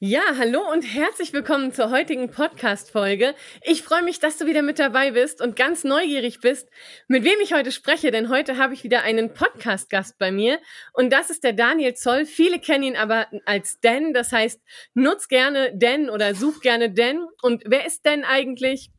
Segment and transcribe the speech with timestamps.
[0.00, 3.34] Ja, hallo und herzlich willkommen zur heutigen Podcast-Folge.
[3.62, 6.68] Ich freue mich, dass du wieder mit dabei bist und ganz neugierig bist,
[7.08, 10.60] mit wem ich heute spreche, denn heute habe ich wieder einen Podcast-Gast bei mir
[10.92, 12.26] und das ist der Daniel Zoll.
[12.26, 14.62] Viele kennen ihn aber als Dan, das heißt,
[14.94, 17.26] nutz gerne Dan oder such gerne Dan.
[17.42, 18.92] Und wer ist Dan eigentlich?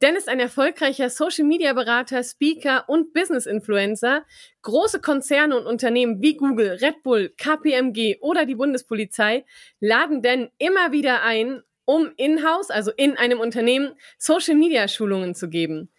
[0.00, 4.24] Dan ist ein erfolgreicher Social-Media-Berater, Speaker und Business-Influencer.
[4.62, 9.44] Große Konzerne und Unternehmen wie Google, Red Bull, KPMG oder die Bundespolizei
[9.80, 15.90] laden Dan immer wieder ein, um in-house, also in einem Unternehmen, Social-Media-Schulungen zu geben.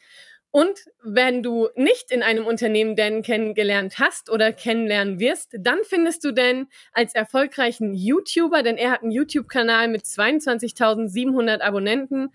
[0.51, 6.23] Und wenn du nicht in einem Unternehmen Dan kennengelernt hast oder kennenlernen wirst, dann findest
[6.23, 12.29] du Dan als erfolgreichen YouTuber, denn er hat einen YouTube-Kanal mit 22.700 Abonnenten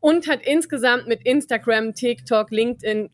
[0.00, 3.10] und hat insgesamt mit Instagram, TikTok, LinkedIn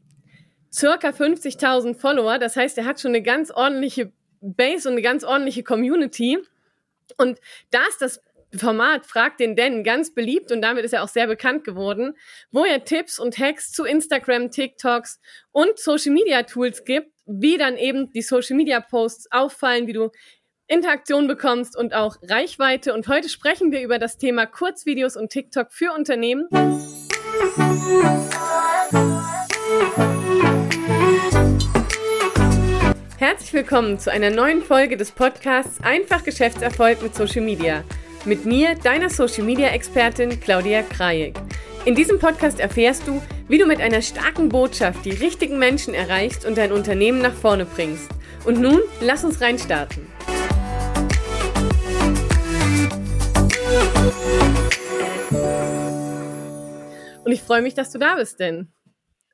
[0.72, 2.38] circa 50.000 Follower.
[2.38, 6.38] Das heißt, er hat schon eine ganz ordentliche Base und eine ganz ordentliche Community.
[7.16, 7.40] Und
[7.70, 8.20] da ist das
[8.54, 12.14] Format Frag den Dan ganz beliebt und damit ist er auch sehr bekannt geworden,
[12.50, 15.20] wo er Tipps und Hacks zu Instagram, TikToks
[15.52, 20.10] und Social Media Tools gibt, wie dann eben die Social Media Posts auffallen, wie du
[20.68, 22.92] Interaktion bekommst und auch Reichweite.
[22.92, 26.48] Und heute sprechen wir über das Thema Kurzvideos und TikTok für Unternehmen.
[33.18, 37.84] Herzlich willkommen zu einer neuen Folge des Podcasts Einfach Geschäftserfolg mit Social Media.
[38.24, 41.36] Mit mir, deiner Social Media Expertin Claudia Krajek.
[41.84, 46.44] In diesem Podcast erfährst du, wie du mit einer starken Botschaft die richtigen Menschen erreichst
[46.44, 48.10] und dein Unternehmen nach vorne bringst.
[48.44, 50.15] Und nun, lass uns reinstarten.
[57.24, 58.68] Und ich freue mich, dass du da bist, denn.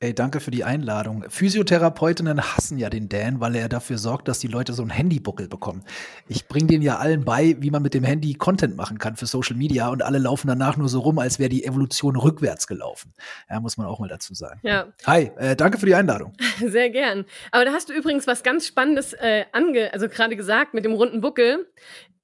[0.03, 1.25] Ey, danke für die Einladung.
[1.29, 5.47] Physiotherapeutinnen hassen ja den Dan, weil er dafür sorgt, dass die Leute so einen Handybuckel
[5.47, 5.85] bekommen.
[6.27, 9.27] Ich bringe denen ja allen bei, wie man mit dem Handy Content machen kann für
[9.27, 13.15] Social Media und alle laufen danach nur so rum, als wäre die Evolution rückwärts gelaufen.
[13.49, 14.59] Ja, muss man auch mal dazu sagen.
[14.65, 14.87] Ja.
[15.07, 16.33] Hi, äh, danke für die Einladung.
[16.59, 17.25] Sehr gern.
[17.53, 20.95] Aber da hast du übrigens was ganz Spannendes äh, ange, also gerade gesagt mit dem
[20.95, 21.69] runden Buckel.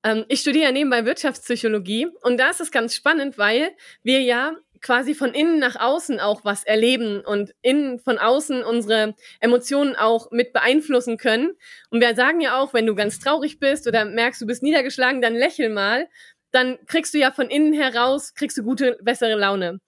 [0.04, 3.70] Ähm, ich studiere nebenbei Wirtschaftspsychologie und da ist es ganz spannend, weil
[4.02, 9.14] wir ja quasi von innen nach außen auch was erleben und innen von außen unsere
[9.40, 11.56] Emotionen auch mit beeinflussen können.
[11.90, 15.20] Und wir sagen ja auch, wenn du ganz traurig bist oder merkst, du bist niedergeschlagen,
[15.20, 16.08] dann lächel mal.
[16.50, 19.80] Dann kriegst du ja von innen heraus, kriegst du gute, bessere Laune.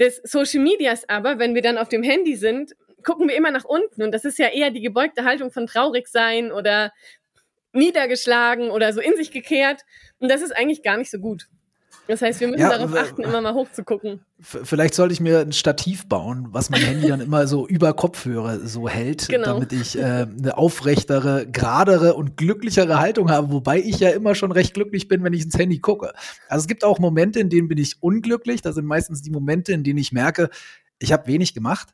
[0.00, 3.64] Des Social Medias aber, wenn wir dann auf dem Handy sind, gucken wir immer nach
[3.64, 4.02] unten.
[4.02, 6.92] Und das ist ja eher die gebeugte Haltung von traurig sein oder
[7.74, 9.82] niedergeschlagen oder so in sich gekehrt.
[10.18, 11.48] Und das ist eigentlich gar nicht so gut.
[12.06, 14.20] Das heißt, wir müssen ja, darauf achten, immer mal hochzugucken.
[14.38, 18.60] Vielleicht sollte ich mir ein Stativ bauen, was mein Handy dann immer so über Kopfhörer
[18.60, 19.54] so hält, genau.
[19.54, 24.52] damit ich äh, eine aufrechtere, geradere und glücklichere Haltung habe, wobei ich ja immer schon
[24.52, 26.12] recht glücklich bin, wenn ich ins Handy gucke.
[26.48, 28.60] Also es gibt auch Momente, in denen bin ich unglücklich.
[28.60, 30.50] Das sind meistens die Momente, in denen ich merke,
[30.98, 31.88] ich habe wenig gemacht.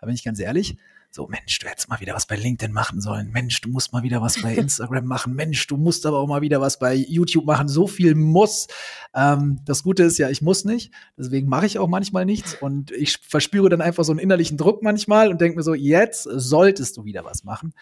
[0.00, 0.76] Da bin ich ganz ehrlich
[1.16, 3.30] so, Mensch, du hättest mal wieder was bei LinkedIn machen sollen.
[3.32, 5.34] Mensch, du musst mal wieder was bei Instagram machen.
[5.34, 7.68] Mensch, du musst aber auch mal wieder was bei YouTube machen.
[7.68, 8.66] So viel muss.
[9.14, 10.92] Ähm, das Gute ist ja, ich muss nicht.
[11.16, 12.52] Deswegen mache ich auch manchmal nichts.
[12.60, 16.24] Und ich verspüre dann einfach so einen innerlichen Druck manchmal und denke mir so, jetzt
[16.24, 17.72] solltest du wieder was machen.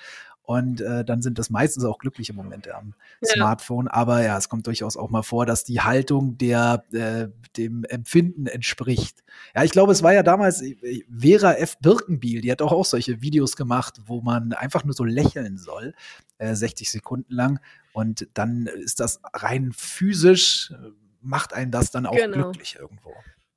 [0.46, 3.28] Und äh, dann sind das meistens auch glückliche Momente am ja.
[3.28, 3.88] Smartphone.
[3.88, 8.46] Aber ja, es kommt durchaus auch mal vor, dass die Haltung der äh, dem Empfinden
[8.46, 9.24] entspricht.
[9.54, 11.78] Ja, ich glaube, es war ja damals äh, Vera F.
[11.78, 15.94] Birkenbiel, die hat auch, auch solche Videos gemacht, wo man einfach nur so lächeln soll,
[16.36, 17.58] äh, 60 Sekunden lang.
[17.94, 20.90] Und dann ist das rein physisch, äh,
[21.22, 22.50] macht einen das dann auch genau.
[22.50, 23.14] glücklich irgendwo.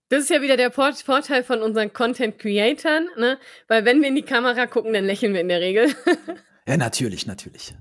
[0.09, 3.37] Das ist ja wieder der Vorteil von unseren Content Creatern, ne?
[3.67, 5.93] Weil wenn wir in die Kamera gucken, dann lächeln wir in der Regel.
[6.67, 7.73] Ja, natürlich, natürlich.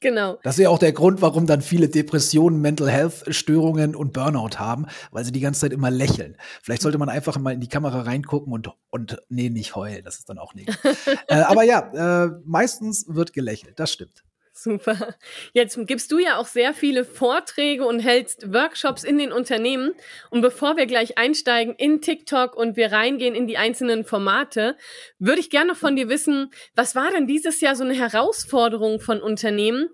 [0.00, 0.38] Genau.
[0.42, 4.58] Das ist ja auch der Grund, warum dann viele Depressionen, Mental Health Störungen und Burnout
[4.58, 6.36] haben, weil sie die ganze Zeit immer lächeln.
[6.60, 10.04] Vielleicht sollte man einfach mal in die Kamera reingucken und, und nee, nicht heulen.
[10.04, 10.68] Das ist dann auch nicht.
[11.28, 13.78] äh, aber ja, äh, meistens wird gelächelt.
[13.78, 14.24] Das stimmt.
[14.62, 15.16] Super.
[15.54, 19.90] Jetzt gibst du ja auch sehr viele Vorträge und hältst Workshops in den Unternehmen.
[20.30, 24.76] Und bevor wir gleich einsteigen in TikTok und wir reingehen in die einzelnen Formate,
[25.18, 29.20] würde ich gerne von dir wissen, was war denn dieses Jahr so eine Herausforderung von
[29.20, 29.88] Unternehmen,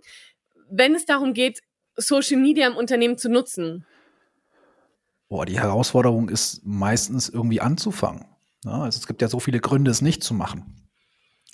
[0.71, 1.63] wenn es darum geht,
[1.97, 3.87] Social Media im Unternehmen zu nutzen?
[5.31, 8.27] Boah, die Herausforderung ist meistens irgendwie anzufangen.
[8.67, 10.91] Ja, also es gibt ja so viele Gründe, es nicht zu machen.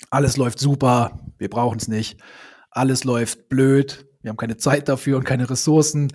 [0.09, 2.19] Alles läuft super, wir brauchen es nicht
[2.75, 6.11] alles läuft blöd, wir haben keine Zeit dafür und keine Ressourcen.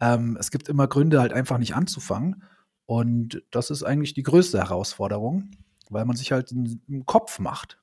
[0.00, 2.42] Ähm, es gibt immer Gründe, halt einfach nicht anzufangen.
[2.86, 5.50] Und das ist eigentlich die größte Herausforderung,
[5.88, 7.80] weil man sich halt einen Kopf macht.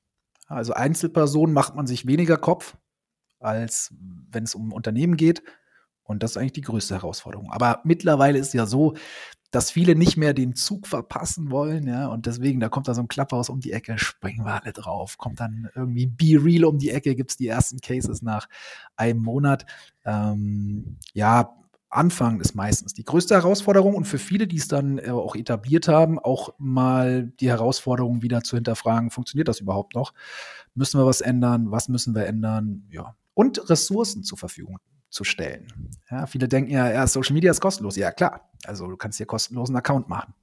[0.47, 2.77] Also Einzelpersonen macht man sich weniger Kopf,
[3.39, 3.93] als
[4.31, 5.41] wenn es um Unternehmen geht.
[6.03, 7.51] Und das ist eigentlich die größte Herausforderung.
[7.51, 8.95] Aber mittlerweile ist ja so,
[9.51, 13.01] dass viele nicht mehr den Zug verpassen wollen, ja, und deswegen, da kommt da so
[13.01, 16.77] ein Klapphaus um die Ecke, springen wir alle drauf, kommt dann irgendwie Be Real um
[16.77, 18.47] die Ecke, gibt's die ersten Cases nach
[18.95, 19.65] einem Monat.
[20.05, 21.53] Ähm, ja,
[21.89, 25.89] Anfang ist meistens die größte Herausforderung und für viele, die es dann äh, auch etabliert
[25.89, 30.13] haben, auch mal die Herausforderung wieder zu hinterfragen, funktioniert das überhaupt noch?
[30.73, 31.69] Müssen wir was ändern?
[31.71, 32.87] Was müssen wir ändern?
[32.89, 33.15] Ja.
[33.33, 34.79] Und Ressourcen zur Verfügung
[35.11, 35.67] zu stellen.
[36.09, 37.95] Ja, viele denken ja, ja, Social Media ist kostenlos.
[37.97, 38.49] Ja, klar.
[38.65, 40.33] Also du kannst hier kostenlosen Account machen.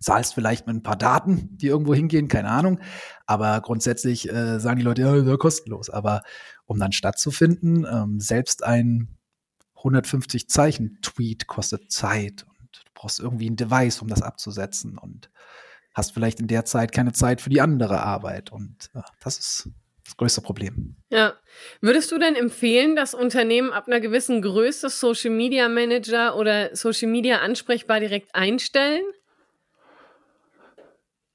[0.00, 2.80] Zahlst vielleicht mit ein paar Daten, die irgendwo hingehen, keine Ahnung.
[3.26, 5.90] Aber grundsätzlich äh, sagen die Leute, ja, kostenlos.
[5.90, 6.22] Aber
[6.66, 9.16] um dann stattzufinden, ähm, selbst ein
[9.76, 15.30] 150 Zeichen Tweet kostet Zeit und du brauchst irgendwie ein Device, um das abzusetzen und
[15.94, 18.52] hast vielleicht in der Zeit keine Zeit für die andere Arbeit.
[18.52, 19.70] Und ja, das ist
[20.10, 20.96] das größte Problem.
[21.10, 21.34] Ja.
[21.80, 27.08] Würdest du denn empfehlen, dass Unternehmen ab einer gewissen Größe Social Media Manager oder Social
[27.08, 29.04] Media ansprechbar direkt einstellen?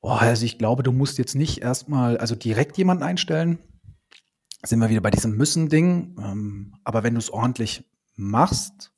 [0.01, 3.59] Boah, also ich glaube, du musst jetzt nicht erstmal, also direkt jemanden einstellen.
[4.63, 6.17] Sind wir wieder bei diesem Müssen-Ding.
[6.19, 7.83] Ähm, aber wenn du es ordentlich
[8.15, 8.91] machst,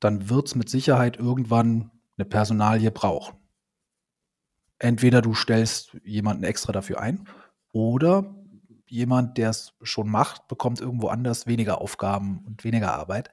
[0.00, 3.36] dann wird es mit Sicherheit irgendwann eine Personalie brauchen.
[4.78, 7.28] Entweder du stellst jemanden extra dafür ein
[7.72, 8.34] oder
[8.92, 13.30] jemand, der es schon macht, bekommt irgendwo anders weniger Aufgaben und weniger Arbeit.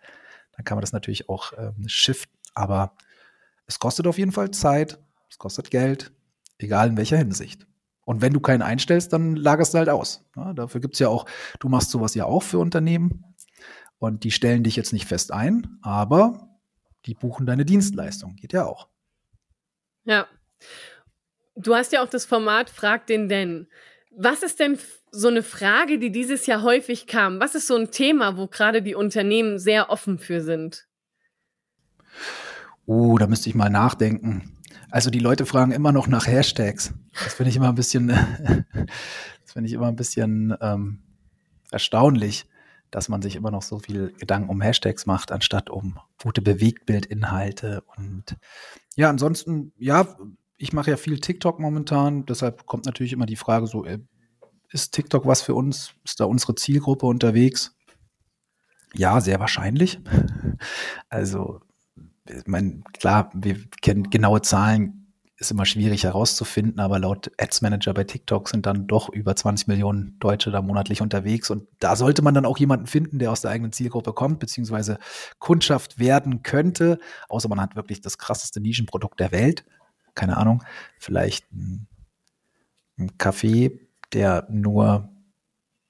[0.56, 2.34] Dann kann man das natürlich auch ähm, shiften.
[2.56, 2.96] Aber
[3.66, 6.12] es kostet auf jeden Fall Zeit, es kostet Geld,
[6.58, 7.68] egal in welcher Hinsicht.
[8.06, 10.26] Und wenn du keinen einstellst, dann lagerst du halt aus.
[10.36, 11.26] Ja, dafür gibt es ja auch,
[11.60, 13.26] du machst sowas ja auch für Unternehmen
[14.00, 16.58] und die stellen dich jetzt nicht fest ein, aber
[17.06, 18.36] die buchen deine Dienstleistung.
[18.38, 18.88] Geht ja auch.
[20.06, 20.26] Ja.
[21.56, 23.68] Du hast ja auch das Format Frag den denn.
[24.12, 24.78] Was ist denn
[25.12, 27.40] so eine Frage, die dieses Jahr häufig kam?
[27.40, 30.88] Was ist so ein Thema, wo gerade die Unternehmen sehr offen für sind?
[32.88, 34.58] Uh, da müsste ich mal nachdenken.
[34.92, 36.94] Also die Leute fragen immer noch nach Hashtags.
[37.24, 38.08] Das finde ich immer ein bisschen,
[39.44, 41.04] das finde ich immer ein bisschen ähm,
[41.72, 42.48] erstaunlich,
[42.90, 47.84] dass man sich immer noch so viel Gedanken um Hashtags macht, anstatt um gute Bewegtbildinhalte.
[47.96, 48.36] Und
[48.96, 50.18] ja, ansonsten, ja,
[50.60, 54.00] ich mache ja viel TikTok momentan, deshalb kommt natürlich immer die Frage so, äh,
[54.72, 55.94] ist TikTok was für uns?
[56.04, 57.76] Ist da unsere Zielgruppe unterwegs?
[58.94, 60.00] Ja, sehr wahrscheinlich.
[61.10, 61.62] Also,
[62.28, 67.94] ich meine, klar, wir kennen genaue Zahlen, ist immer schwierig herauszufinden, aber laut Ads Manager
[67.94, 71.50] bei TikTok sind dann doch über 20 Millionen Deutsche da monatlich unterwegs.
[71.50, 75.00] Und da sollte man dann auch jemanden finden, der aus der eigenen Zielgruppe kommt, beziehungsweise
[75.40, 79.64] Kundschaft werden könnte, außer man hat wirklich das krasseste Nischenprodukt der Welt
[80.16, 80.64] keine Ahnung,
[80.98, 81.88] vielleicht ein,
[82.98, 83.80] ein Kaffee,
[84.14, 85.10] der nur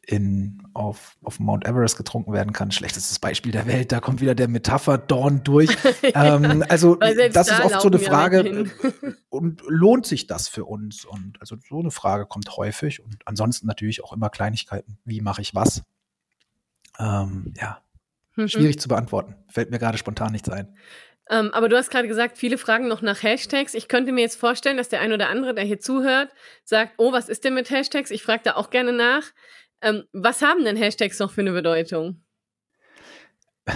[0.09, 2.71] in, auf, auf Mount Everest getrunken werden kann.
[2.71, 3.91] Schlechtestes Beispiel der Welt.
[3.91, 5.69] Da kommt wieder der Metapher-Dorn durch.
[6.01, 8.71] ähm, also das da ist oft so eine Frage.
[9.29, 11.05] und lohnt sich das für uns?
[11.05, 13.03] Und also so eine Frage kommt häufig.
[13.03, 14.97] Und ansonsten natürlich auch immer Kleinigkeiten.
[15.05, 15.83] Wie mache ich was?
[16.97, 17.79] Ähm, ja,
[18.35, 18.47] mhm.
[18.47, 19.35] schwierig zu beantworten.
[19.47, 20.75] Fällt mir gerade spontan nichts ein.
[21.29, 23.75] Ähm, aber du hast gerade gesagt, viele fragen noch nach Hashtags.
[23.75, 26.29] Ich könnte mir jetzt vorstellen, dass der ein oder andere, der hier zuhört,
[26.63, 28.09] sagt, oh, was ist denn mit Hashtags?
[28.09, 29.23] Ich frage da auch gerne nach.
[29.81, 32.23] Ähm, was haben denn Hashtags noch für eine Bedeutung?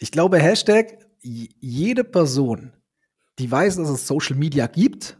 [0.00, 2.74] Ich glaube, Hashtag, jede Person,
[3.38, 5.16] die weiß, dass es Social Media gibt,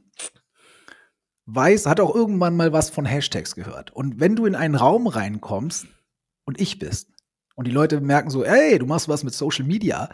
[1.46, 3.92] weiß, hat auch irgendwann mal was von Hashtags gehört.
[3.92, 5.86] Und wenn du in einen Raum reinkommst
[6.44, 7.08] und ich bist
[7.54, 10.10] und die Leute merken so, ey, du machst was mit Social Media,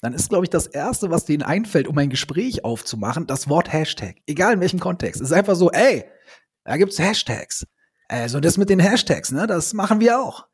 [0.00, 3.72] dann ist, glaube ich, das Erste, was denen einfällt, um ein Gespräch aufzumachen, das Wort
[3.72, 4.16] Hashtag.
[4.26, 5.20] Egal in welchem Kontext.
[5.20, 6.04] Es ist einfach so, ey,
[6.64, 7.66] da gibt's Hashtags.
[8.08, 10.46] Also das mit den Hashtags, ne, das machen wir auch.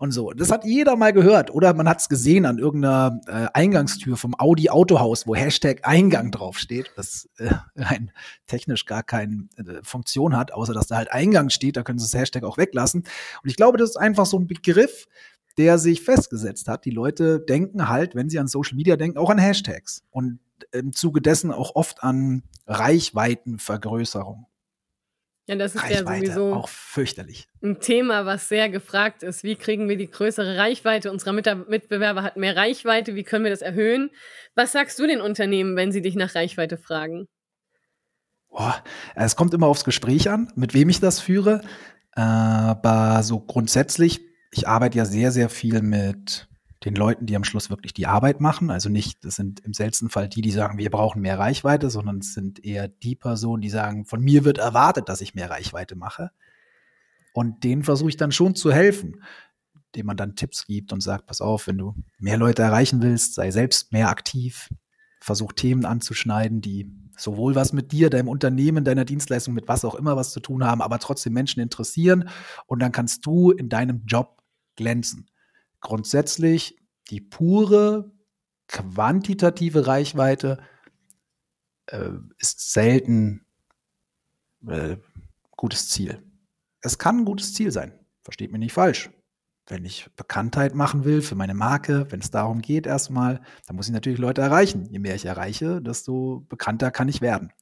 [0.00, 0.30] Und so.
[0.30, 1.50] Das hat jeder mal gehört.
[1.50, 6.30] Oder man hat es gesehen an irgendeiner äh, Eingangstür vom Audi Autohaus, wo Hashtag Eingang
[6.30, 8.10] draufsteht, das äh, rein
[8.46, 12.06] technisch gar keine äh, Funktion hat, außer dass da halt Eingang steht, da können sie
[12.10, 13.02] das Hashtag auch weglassen.
[13.42, 15.06] Und ich glaube, das ist einfach so ein Begriff,
[15.58, 16.84] der sich festgesetzt hat.
[16.84, 20.40] Die Leute denken halt, wenn sie an Social Media denken, auch an Hashtags und
[20.72, 24.46] im Zuge dessen auch oft an Reichweitenvergrößerung.
[25.46, 27.48] Ja, das ist Reichweite, ja sowieso auch fürchterlich.
[27.60, 29.42] Ein Thema, was sehr gefragt ist.
[29.42, 31.10] Wie kriegen wir die größere Reichweite?
[31.10, 33.16] Unsere Mitbewerber hat mehr Reichweite.
[33.16, 34.10] Wie können wir das erhöhen?
[34.54, 37.26] Was sagst du den Unternehmen, wenn sie dich nach Reichweite fragen?
[38.48, 38.84] Boah,
[39.16, 41.62] es kommt immer aufs Gespräch an, mit wem ich das führe.
[42.12, 46.48] Aber so grundsätzlich ich arbeite ja sehr, sehr viel mit
[46.84, 48.70] den Leuten, die am Schluss wirklich die Arbeit machen.
[48.70, 52.18] Also nicht, das sind im seltensten Fall die, die sagen, wir brauchen mehr Reichweite, sondern
[52.18, 55.94] es sind eher die Personen, die sagen, von mir wird erwartet, dass ich mehr Reichweite
[55.94, 56.30] mache.
[57.34, 59.22] Und denen versuche ich dann schon zu helfen.
[59.96, 63.34] dem man dann Tipps gibt und sagt, pass auf, wenn du mehr Leute erreichen willst,
[63.34, 64.68] sei selbst mehr aktiv,
[65.20, 69.96] versuch Themen anzuschneiden, die sowohl was mit dir, deinem Unternehmen, deiner Dienstleistung, mit was auch
[69.96, 72.28] immer was zu tun haben, aber trotzdem Menschen interessieren
[72.66, 74.39] und dann kannst du in deinem Job
[74.80, 75.30] glänzen.
[75.80, 76.78] Grundsätzlich
[77.10, 78.10] die pure
[78.66, 80.58] quantitative Reichweite
[81.86, 83.44] äh, ist selten
[84.66, 84.96] äh,
[85.56, 86.22] gutes Ziel.
[86.80, 89.10] Es kann ein gutes Ziel sein, versteht mich nicht falsch.
[89.66, 93.86] Wenn ich Bekanntheit machen will für meine Marke, wenn es darum geht erstmal, dann muss
[93.86, 94.86] ich natürlich Leute erreichen.
[94.86, 97.52] Je mehr ich erreiche, desto bekannter kann ich werden.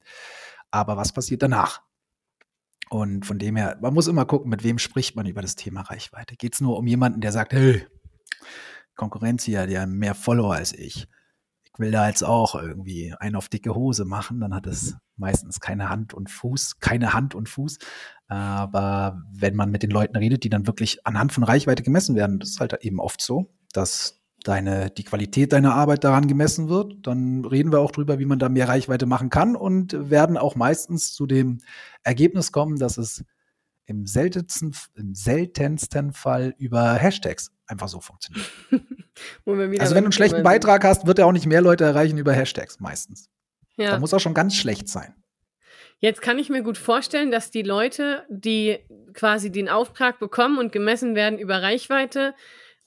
[0.71, 1.83] Aber was passiert danach?
[2.91, 5.83] Und von dem her, man muss immer gucken, mit wem spricht man über das Thema
[5.83, 6.37] Reichweite.
[6.37, 7.87] Geht es nur um jemanden, der sagt, hey,
[8.95, 11.07] Konkurrenz hier, der hat mehr Follower als ich.
[11.65, 15.61] Ich will da jetzt auch irgendwie einen auf dicke Hose machen, dann hat es meistens
[15.61, 17.79] keine Hand und Fuß, keine Hand und Fuß.
[18.27, 22.41] Aber wenn man mit den Leuten redet, die dann wirklich anhand von Reichweite gemessen werden,
[22.41, 27.07] das ist halt eben oft so, dass deine, die Qualität deiner Arbeit daran gemessen wird,
[27.07, 30.55] dann reden wir auch drüber, wie man da mehr Reichweite machen kann und werden auch
[30.55, 31.59] meistens zu dem
[32.03, 33.25] Ergebnis kommen, dass es
[33.87, 38.47] im seltensten, im seltensten Fall über Hashtags einfach so funktioniert.
[39.47, 42.33] also wenn du einen schlechten Beitrag hast, wird er auch nicht mehr Leute erreichen über
[42.33, 43.31] Hashtags meistens.
[43.77, 43.93] Ja.
[43.93, 45.15] Da muss auch schon ganz schlecht sein.
[46.01, 48.79] Jetzt kann ich mir gut vorstellen, dass die Leute, die
[49.15, 52.35] quasi den Auftrag bekommen und gemessen werden über Reichweite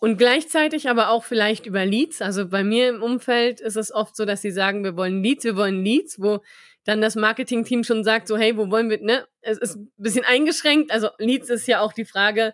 [0.01, 2.23] und gleichzeitig aber auch vielleicht über Leads.
[2.23, 5.43] Also bei mir im Umfeld ist es oft so, dass sie sagen, wir wollen Leads,
[5.43, 6.39] wir wollen Leads, wo
[6.83, 9.27] dann das Marketing-Team schon sagt, so hey, wo wollen wir, ne?
[9.41, 10.91] Es ist ein bisschen eingeschränkt.
[10.91, 12.53] Also Leads ist ja auch die Frage,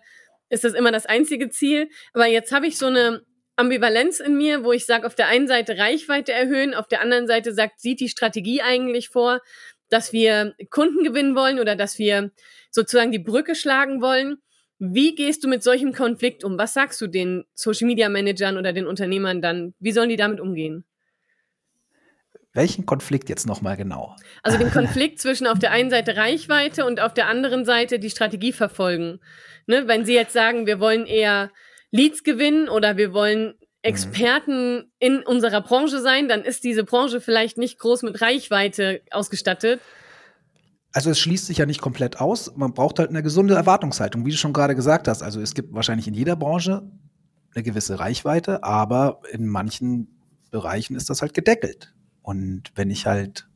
[0.50, 1.88] ist das immer das einzige Ziel?
[2.12, 3.22] Aber jetzt habe ich so eine
[3.56, 7.26] Ambivalenz in mir, wo ich sage, auf der einen Seite Reichweite erhöhen, auf der anderen
[7.26, 9.40] Seite sagt, sieht die Strategie eigentlich vor,
[9.88, 12.30] dass wir Kunden gewinnen wollen oder dass wir
[12.70, 14.36] sozusagen die Brücke schlagen wollen.
[14.78, 16.56] Wie gehst du mit solchem Konflikt um?
[16.58, 19.74] Was sagst du den Social Media Managern oder den Unternehmern dann?
[19.80, 20.84] Wie sollen die damit umgehen?
[22.54, 24.16] Welchen Konflikt jetzt nochmal genau?
[24.42, 28.10] Also den Konflikt zwischen auf der einen Seite Reichweite und auf der anderen Seite die
[28.10, 29.20] Strategie verfolgen.
[29.66, 29.86] Ne?
[29.86, 31.50] Wenn sie jetzt sagen, wir wollen eher
[31.90, 37.58] Leads gewinnen oder wir wollen Experten in unserer Branche sein, dann ist diese Branche vielleicht
[37.58, 39.80] nicht groß mit Reichweite ausgestattet.
[40.98, 42.56] Also es schließt sich ja nicht komplett aus.
[42.56, 45.22] Man braucht halt eine gesunde Erwartungshaltung, wie du schon gerade gesagt hast.
[45.22, 46.90] Also es gibt wahrscheinlich in jeder Branche
[47.54, 50.18] eine gewisse Reichweite, aber in manchen
[50.50, 51.94] Bereichen ist das halt gedeckelt.
[52.20, 53.48] Und wenn ich halt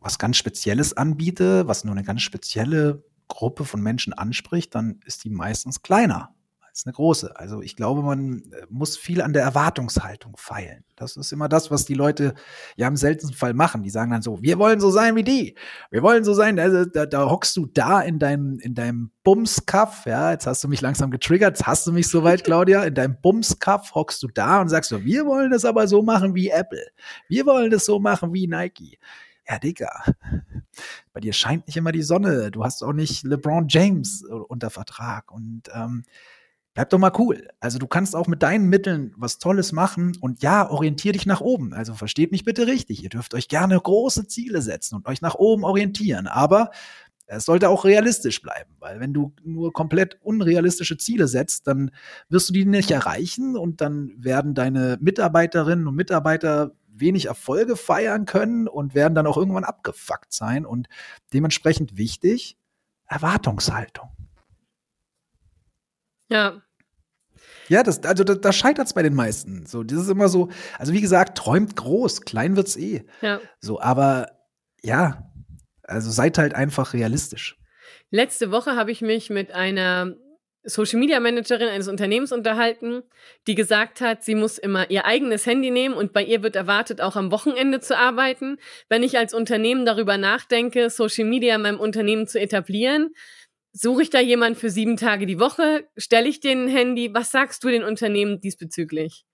[0.00, 5.22] was ganz Spezielles anbiete, was nur eine ganz spezielle Gruppe von Menschen anspricht, dann ist
[5.22, 6.34] die meistens kleiner
[6.78, 7.36] ist eine große.
[7.36, 10.84] Also ich glaube, man äh, muss viel an der Erwartungshaltung feilen.
[10.96, 12.34] Das ist immer das, was die Leute
[12.76, 13.82] ja im seltensten Fall machen.
[13.82, 15.56] Die sagen dann so, wir wollen so sein wie die.
[15.90, 16.58] Wir wollen so sein.
[16.58, 20.06] Also, da, da hockst du da in deinem, in deinem Bumskaff.
[20.06, 21.58] Ja, jetzt hast du mich langsam getriggert.
[21.58, 22.84] Jetzt hast du mich soweit, Claudia.
[22.84, 26.34] In deinem Bumskaff hockst du da und sagst so, wir wollen das aber so machen
[26.34, 26.86] wie Apple.
[27.28, 28.98] Wir wollen das so machen wie Nike.
[29.48, 30.04] Ja, Digga,
[31.12, 32.50] bei dir scheint nicht immer die Sonne.
[32.50, 35.32] Du hast auch nicht LeBron James unter Vertrag.
[35.32, 36.04] Und ähm,
[36.78, 37.48] bleib doch mal cool.
[37.58, 41.40] Also du kannst auch mit deinen Mitteln was Tolles machen und ja, orientier dich nach
[41.40, 41.74] oben.
[41.74, 43.02] Also versteht mich bitte richtig.
[43.02, 46.28] Ihr dürft euch gerne große Ziele setzen und euch nach oben orientieren.
[46.28, 46.70] Aber
[47.26, 51.90] es sollte auch realistisch bleiben, weil wenn du nur komplett unrealistische Ziele setzt, dann
[52.28, 58.24] wirst du die nicht erreichen und dann werden deine Mitarbeiterinnen und Mitarbeiter wenig Erfolge feiern
[58.24, 60.88] können und werden dann auch irgendwann abgefuckt sein und
[61.32, 62.56] dementsprechend wichtig,
[63.06, 64.10] Erwartungshaltung.
[66.30, 66.62] Ja,
[67.68, 69.66] ja, das, also da, da scheitert es bei den meisten.
[69.66, 70.48] So, das ist immer so,
[70.78, 73.04] also wie gesagt, träumt groß, klein wird's eh.
[73.20, 73.40] Ja.
[73.60, 74.30] So, aber
[74.82, 75.30] ja,
[75.82, 77.56] also seid halt einfach realistisch.
[78.10, 80.14] Letzte Woche habe ich mich mit einer
[80.64, 83.02] Social Media Managerin eines Unternehmens unterhalten,
[83.46, 87.00] die gesagt hat, sie muss immer ihr eigenes Handy nehmen und bei ihr wird erwartet,
[87.00, 88.58] auch am Wochenende zu arbeiten.
[88.88, 93.14] Wenn ich als Unternehmen darüber nachdenke, Social Media in meinem Unternehmen zu etablieren,
[93.80, 95.88] Suche ich da jemand für sieben Tage die Woche?
[95.96, 97.14] Stelle ich den Handy?
[97.14, 99.24] Was sagst du den Unternehmen diesbezüglich?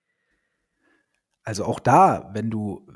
[1.43, 2.87] Also auch da, wenn du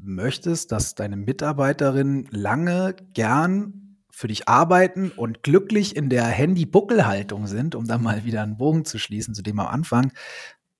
[0.00, 7.76] möchtest, dass deine Mitarbeiterinnen lange gern für dich arbeiten und glücklich in der Handy-Buckelhaltung sind,
[7.76, 10.12] um da mal wieder einen Bogen zu schließen zu dem am Anfang,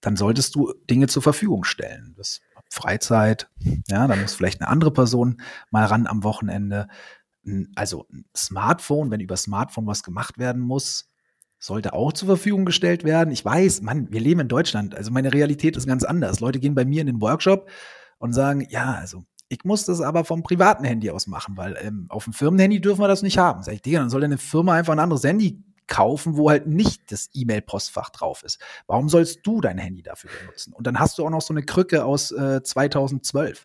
[0.01, 2.15] dann solltest du Dinge zur Verfügung stellen.
[2.17, 3.49] Das Freizeit,
[3.87, 5.41] ja, da muss vielleicht eine andere Person
[5.71, 6.89] mal ran am Wochenende
[7.75, 11.09] also ein Smartphone, wenn über Smartphone was gemacht werden muss,
[11.59, 13.31] sollte auch zur Verfügung gestellt werden.
[13.31, 14.95] Ich weiß, Mann, wir leben in Deutschland.
[14.95, 16.41] Also meine Realität ist ganz anders.
[16.41, 17.69] Leute gehen bei mir in den Workshop
[18.19, 22.07] und sagen, ja, also ich muss das aber vom privaten Handy aus machen, weil ähm,
[22.09, 23.63] auf dem Firmenhandy dürfen wir das nicht haben.
[23.63, 27.13] Sag ich, Digga, dann soll eine Firma einfach ein anderes Handy kaufen, wo halt nicht
[27.13, 28.59] das E-Mail-Postfach drauf ist.
[28.89, 30.73] Warum sollst du dein Handy dafür benutzen?
[30.73, 33.65] Und dann hast du auch noch so eine Krücke aus äh, 2012 äh,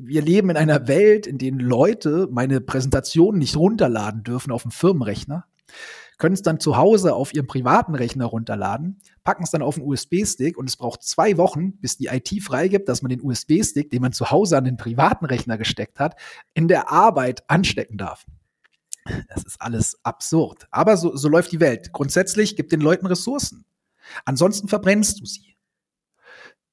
[0.00, 4.70] wir leben in einer Welt, in der Leute meine Präsentationen nicht runterladen dürfen auf dem
[4.70, 5.46] Firmenrechner,
[6.18, 9.86] können es dann zu Hause auf ihrem privaten Rechner runterladen, packen es dann auf einen
[9.86, 14.00] USB-Stick und es braucht zwei Wochen, bis die IT freigibt, dass man den USB-Stick, den
[14.00, 16.18] man zu Hause an den privaten Rechner gesteckt hat,
[16.54, 18.24] in der Arbeit anstecken darf.
[19.28, 20.66] Das ist alles absurd.
[20.70, 21.92] Aber so, so läuft die Welt.
[21.92, 23.64] Grundsätzlich gibt den Leuten Ressourcen.
[24.24, 25.56] Ansonsten verbrennst du sie.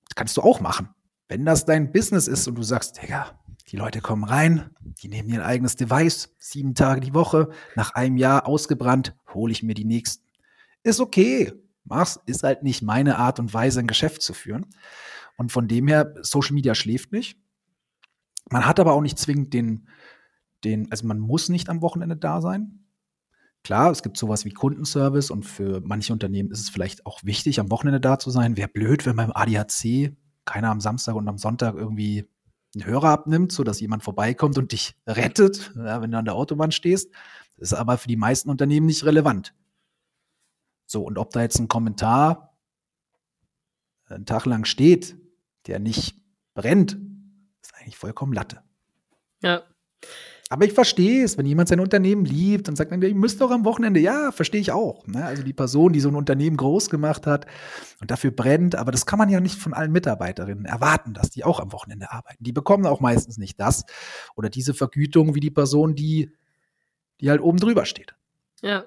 [0.06, 0.90] Das kannst du auch machen.
[1.34, 4.70] Wenn das dein Business ist und du sagst, Digga, die Leute kommen rein,
[5.02, 9.64] die nehmen ihr eigenes Device, sieben Tage die Woche, nach einem Jahr ausgebrannt, hole ich
[9.64, 10.24] mir die nächsten.
[10.84, 11.52] Ist okay.
[11.86, 14.68] Mach's, ist halt nicht meine Art und Weise, ein Geschäft zu führen.
[15.36, 17.40] Und von dem her, Social Media schläft nicht.
[18.52, 19.90] Man hat aber auch nicht zwingend den,
[20.64, 22.86] den, also man muss nicht am Wochenende da sein.
[23.64, 27.60] Klar, es gibt sowas wie Kundenservice und für manche Unternehmen ist es vielleicht auch wichtig,
[27.60, 28.56] am Wochenende da zu sein.
[28.56, 30.14] Wäre blöd, wenn beim ADAC
[30.46, 32.30] keiner am Samstag und am Sonntag irgendwie
[32.76, 36.72] einen Hörer abnimmt, sodass jemand vorbeikommt und dich rettet, ja, wenn du an der Autobahn
[36.72, 37.12] stehst.
[37.58, 39.54] Das ist aber für die meisten Unternehmen nicht relevant.
[40.86, 42.58] So, und ob da jetzt ein Kommentar
[44.06, 45.18] einen Tag lang steht,
[45.68, 46.22] der nicht
[46.54, 46.98] brennt,
[47.62, 48.62] ist eigentlich vollkommen Latte.
[49.42, 49.64] Ja.
[50.54, 53.66] Aber ich verstehe es, wenn jemand sein Unternehmen liebt und sagt, ihr müsst doch am
[53.66, 55.08] Wochenende, ja, verstehe ich auch.
[55.08, 55.26] Ne?
[55.26, 57.48] Also die Person, die so ein Unternehmen groß gemacht hat
[58.02, 61.44] und dafür brennt, aber das kann man ja nicht von allen Mitarbeiterinnen erwarten, dass die
[61.44, 62.44] auch am Wochenende arbeiten.
[62.44, 63.84] Die bekommen auch meistens nicht das
[64.36, 66.32] oder diese Vergütung wie die Person, die,
[67.20, 68.14] die halt oben drüber steht.
[68.62, 68.84] Ja.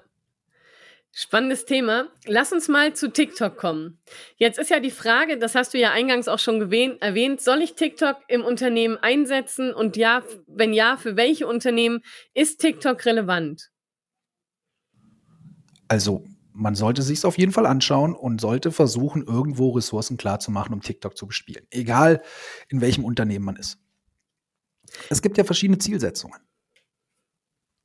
[1.19, 2.09] Spannendes Thema.
[2.27, 3.97] Lass uns mal zu TikTok kommen.
[4.35, 7.73] Jetzt ist ja die Frage, das hast du ja eingangs auch schon erwähnt, soll ich
[7.73, 12.01] TikTok im Unternehmen einsetzen und ja, wenn ja, für welche Unternehmen
[12.35, 13.71] ist TikTok relevant?
[15.87, 20.39] Also, man sollte sich es auf jeden Fall anschauen und sollte versuchen, irgendwo Ressourcen klar
[20.39, 21.65] zu machen, um TikTok zu bespielen.
[21.71, 22.21] Egal,
[22.69, 23.79] in welchem Unternehmen man ist.
[25.09, 26.41] Es gibt ja verschiedene Zielsetzungen.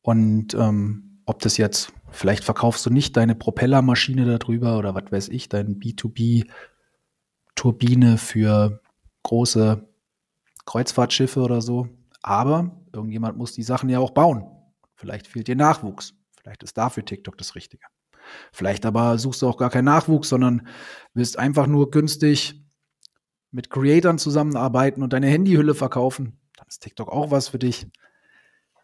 [0.03, 5.31] Und ähm, ob das jetzt Vielleicht verkaufst du nicht deine Propellermaschine darüber oder was weiß
[5.31, 8.81] ich, deine B2B-Turbine für
[9.23, 9.89] große
[10.67, 11.89] Kreuzfahrtschiffe oder so.
[12.23, 14.45] Aber irgendjemand muss die Sachen ja auch bauen.
[14.95, 16.15] Vielleicht fehlt dir Nachwuchs.
[16.41, 17.85] Vielleicht ist dafür TikTok das Richtige.
[18.53, 20.67] Vielleicht aber suchst du auch gar keinen Nachwuchs, sondern
[21.15, 22.63] willst einfach nur günstig
[23.51, 26.39] mit Creatoren zusammenarbeiten und deine Handyhülle verkaufen.
[26.57, 27.87] Dann ist TikTok auch was für dich.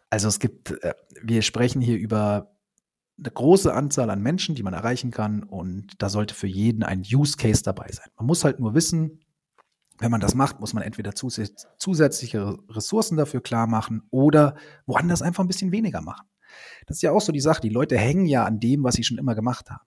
[0.09, 2.51] Also es gibt, äh, wir sprechen hier über
[3.19, 7.01] eine große Anzahl an Menschen, die man erreichen kann und da sollte für jeden ein
[7.01, 8.07] Use Case dabei sein.
[8.17, 9.19] Man muss halt nur wissen,
[9.99, 14.55] wenn man das macht, muss man entweder zusätzliche Ressourcen dafür klar machen oder
[14.85, 16.27] woanders einfach ein bisschen weniger machen.
[16.87, 17.61] Das ist ja auch so die Sache.
[17.61, 19.85] Die Leute hängen ja an dem, was sie schon immer gemacht haben.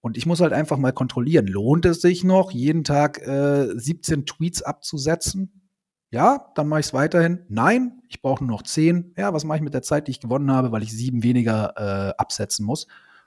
[0.00, 4.24] Und ich muss halt einfach mal kontrollieren, lohnt es sich noch, jeden Tag äh, 17
[4.24, 5.68] Tweets abzusetzen?
[6.10, 7.44] Ja, dann mache ich es weiterhin.
[7.48, 9.14] Nein, ich brauche nur noch zehn.
[9.16, 11.74] Ja, was mache ich mit der Zeit, die ich gewonnen habe, weil ich sieben weniger
[11.76, 12.86] äh, absetzen muss?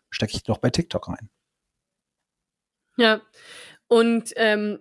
[0.09, 1.29] Stecke ich doch bei TikTok rein.
[2.97, 3.21] Ja,
[3.87, 4.79] und ähm,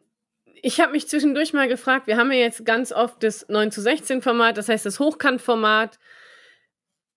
[0.63, 3.81] ich habe mich zwischendurch mal gefragt, wir haben ja jetzt ganz oft das 9 zu
[3.81, 5.99] 16 Format, das heißt das Hochkantformat.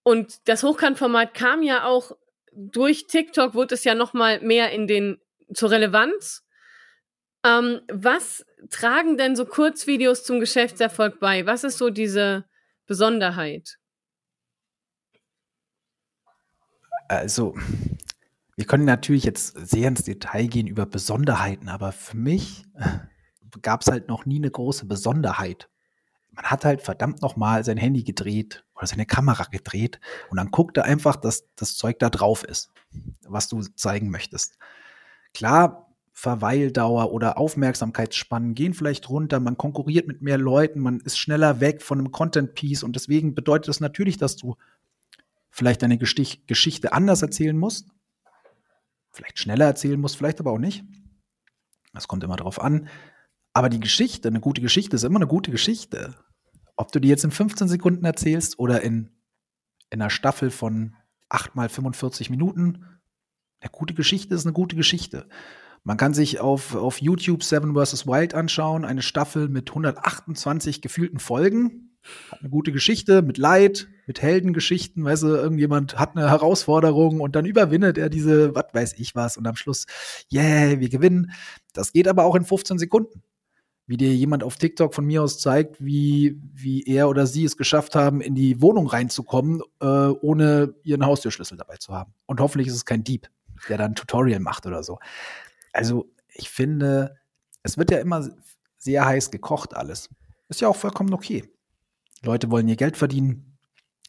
[0.04, 2.12] Und das Hochkantformat kam ja auch
[2.52, 5.20] durch TikTok, wurde es ja noch mal mehr in den
[5.54, 6.46] zur Relevanz.
[7.44, 11.46] Ähm, was tragen denn so Kurzvideos zum Geschäftserfolg bei?
[11.46, 12.46] Was ist so diese
[12.92, 13.78] Besonderheit?
[17.08, 17.56] Also,
[18.58, 22.66] wir können natürlich jetzt sehr ins Detail gehen über Besonderheiten, aber für mich
[23.62, 25.70] gab es halt noch nie eine große Besonderheit.
[26.32, 30.84] Man hat halt verdammt nochmal sein Handy gedreht oder seine Kamera gedreht und dann guckte
[30.84, 32.74] einfach, dass das Zeug da drauf ist,
[33.26, 34.58] was du zeigen möchtest.
[35.34, 35.91] Klar,
[36.22, 41.82] Verweildauer oder Aufmerksamkeitsspannen gehen vielleicht runter, man konkurriert mit mehr Leuten, man ist schneller weg
[41.82, 44.56] von einem Content-Piece und deswegen bedeutet das natürlich, dass du
[45.50, 47.90] vielleicht deine Gestich Geschichte anders erzählen musst,
[49.10, 50.84] vielleicht schneller erzählen musst, vielleicht aber auch nicht.
[51.92, 52.88] Das kommt immer drauf an.
[53.54, 56.14] Aber die Geschichte, eine gute Geschichte ist immer eine gute Geschichte.
[56.76, 59.10] Ob du die jetzt in 15 Sekunden erzählst oder in,
[59.90, 60.96] in einer Staffel von
[61.30, 62.86] 8 mal 45 Minuten,
[63.60, 65.28] eine gute Geschichte ist eine gute Geschichte.
[65.84, 68.06] Man kann sich auf, auf YouTube Seven vs.
[68.06, 71.98] Wild anschauen, eine Staffel mit 128 gefühlten Folgen.
[72.32, 77.36] Hat eine gute Geschichte mit Leid, mit Heldengeschichten, weißt du, irgendjemand hat eine Herausforderung und
[77.36, 79.86] dann überwindet er diese, was weiß ich was, und am Schluss,
[80.32, 81.32] yeah, wir gewinnen.
[81.74, 83.22] Das geht aber auch in 15 Sekunden.
[83.88, 87.58] wie dir jemand auf TikTok von mir aus zeigt, wie, wie er oder sie es
[87.58, 92.14] geschafft haben, in die Wohnung reinzukommen, äh, ohne ihren Haustürschlüssel dabei zu haben.
[92.26, 93.28] Und hoffentlich ist es kein Dieb,
[93.68, 95.00] der dann ein Tutorial macht oder so.
[95.74, 97.18] Also ich finde,
[97.64, 98.30] es wird ja immer
[98.78, 100.10] sehr heiß gekocht alles.
[100.50, 101.44] Ist ja auch vollkommen okay.
[102.24, 103.58] Leute wollen ihr Geld verdienen.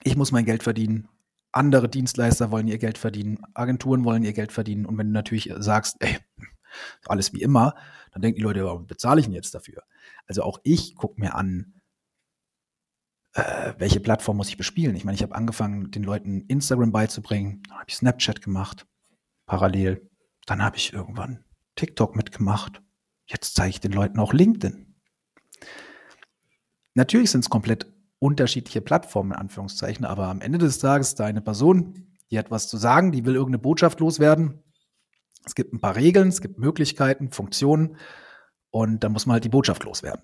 [0.02, 1.08] Ich muss mein Geld verdienen.
[1.52, 3.38] Andere Dienstleister wollen ihr Geld verdienen.
[3.54, 4.86] Agenturen wollen ihr Geld verdienen.
[4.86, 6.18] Und wenn du natürlich sagst, ey,
[7.06, 7.74] alles wie immer,
[8.12, 9.82] dann denken die Leute, warum bezahle ich denn jetzt dafür?
[10.26, 11.74] Also auch ich gucke mir an,
[13.34, 14.96] äh, welche Plattform muss ich bespielen.
[14.96, 18.86] Ich meine, ich habe angefangen, den Leuten Instagram beizubringen, dann habe ich Snapchat gemacht,
[19.46, 20.10] parallel.
[20.46, 21.44] Dann habe ich irgendwann
[21.76, 22.82] TikTok mitgemacht.
[23.26, 24.94] Jetzt zeige ich den Leuten auch LinkedIn.
[26.94, 27.86] Natürlich sind es komplett
[28.18, 32.50] unterschiedliche Plattformen, in Anführungszeichen, aber am Ende des Tages ist da eine Person, die hat
[32.50, 34.62] was zu sagen, die will irgendeine Botschaft loswerden
[35.44, 37.96] es gibt ein paar Regeln, es gibt Möglichkeiten, Funktionen
[38.70, 40.22] und dann muss man halt die Botschaft loswerden.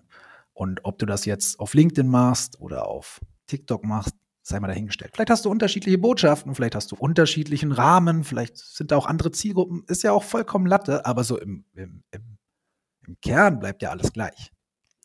[0.53, 4.15] Und ob du das jetzt auf LinkedIn machst oder auf TikTok machst,
[4.49, 5.13] sei mal dahingestellt.
[5.15, 9.31] Vielleicht hast du unterschiedliche Botschaften, vielleicht hast du unterschiedlichen Rahmen, vielleicht sind da auch andere
[9.31, 12.39] Zielgruppen, ist ja auch vollkommen Latte, aber so im, im, im,
[13.07, 14.53] im Kern bleibt ja alles gleich.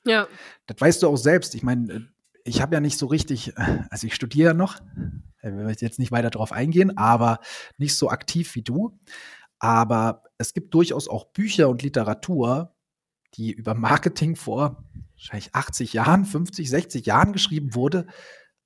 [0.06, 0.28] Ja.
[0.66, 1.56] Das weißt du auch selbst.
[1.56, 2.10] Ich meine,
[2.44, 3.54] ich habe ja nicht so richtig,
[3.90, 4.80] also ich studiere ja noch,
[5.42, 7.40] ich will jetzt nicht weiter darauf eingehen, aber
[7.78, 8.98] nicht so aktiv wie du.
[9.60, 12.76] Aber es gibt durchaus auch Bücher und Literatur,
[13.36, 14.84] die über Marketing vor
[15.16, 18.08] wahrscheinlich 80 Jahren, 50, 60 Jahren geschrieben wurde,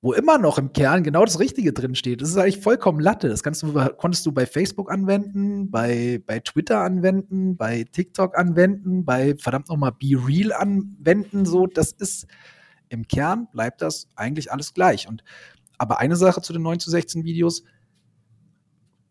[0.00, 2.20] wo immer noch im Kern genau das Richtige drin steht.
[2.20, 3.28] Das ist eigentlich vollkommen Latte.
[3.28, 9.04] Das kannst du, konntest du bei Facebook anwenden, bei, bei Twitter anwenden, bei TikTok anwenden,
[9.04, 11.44] bei verdammt nochmal Be Real anwenden.
[11.46, 12.26] So, das ist
[12.88, 15.08] im Kern bleibt das eigentlich alles gleich.
[15.08, 15.24] Und
[15.78, 17.64] aber eine Sache zu den 9 zu 16 Videos,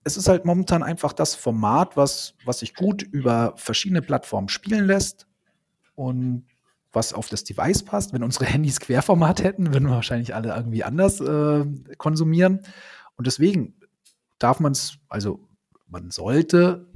[0.04, 4.86] es ist halt momentan einfach das Format, was, was sich gut über verschiedene Plattformen spielen
[4.86, 5.28] lässt
[5.96, 6.46] und
[6.98, 8.12] was auf das Device passt.
[8.12, 11.66] Wenn unsere Handys Querformat hätten, würden wir wahrscheinlich alle irgendwie anders äh,
[11.98, 12.62] konsumieren.
[13.16, 13.76] Und deswegen
[14.40, 15.48] darf man es, also
[15.88, 16.88] man sollte,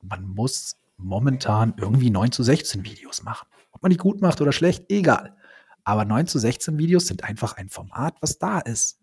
[0.00, 3.48] man muss momentan irgendwie 9 zu 16 Videos machen.
[3.72, 5.36] Ob man die gut macht oder schlecht, egal.
[5.84, 9.00] Aber 9 zu 16 Videos sind einfach ein Format, was da ist.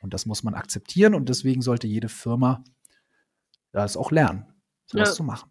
[0.00, 2.62] Und das muss man akzeptieren und deswegen sollte jede Firma
[3.72, 4.46] das auch lernen,
[4.86, 5.14] sowas ja.
[5.14, 5.50] zu machen.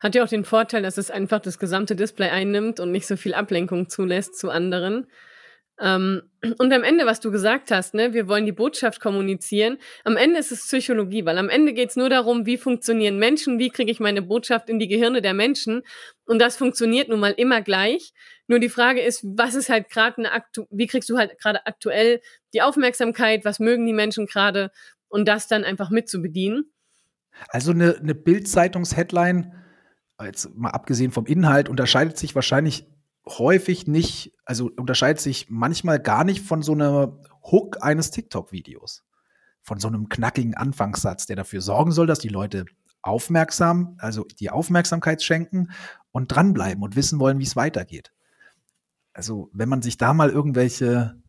[0.00, 3.16] Hat ja auch den Vorteil, dass es einfach das gesamte Display einnimmt und nicht so
[3.16, 5.06] viel Ablenkung zulässt zu anderen.
[5.80, 6.22] Ähm,
[6.58, 9.78] und am Ende, was du gesagt hast, ne, wir wollen die Botschaft kommunizieren.
[10.04, 13.58] Am Ende ist es Psychologie, weil am Ende geht es nur darum, wie funktionieren Menschen,
[13.58, 15.82] wie kriege ich meine Botschaft in die Gehirne der Menschen.
[16.26, 18.12] Und das funktioniert nun mal immer gleich.
[18.46, 21.66] Nur die Frage ist, was ist halt gerade eine aktu wie kriegst du halt gerade
[21.66, 22.20] aktuell
[22.52, 24.70] die Aufmerksamkeit, was mögen die Menschen gerade
[25.08, 26.70] und das dann einfach mitzubedienen.
[27.48, 29.54] Also eine, eine Bild-Zeitungs-Headline,
[30.22, 32.86] jetzt mal abgesehen vom Inhalt, unterscheidet sich wahrscheinlich
[33.26, 39.04] häufig nicht, also unterscheidet sich manchmal gar nicht von so einer Hook eines TikTok-Videos.
[39.62, 42.64] Von so einem knackigen Anfangssatz, der dafür sorgen soll, dass die Leute
[43.02, 45.70] aufmerksam, also die Aufmerksamkeit schenken
[46.12, 48.12] und dranbleiben und wissen wollen, wie es weitergeht.
[49.12, 51.20] Also, wenn man sich da mal irgendwelche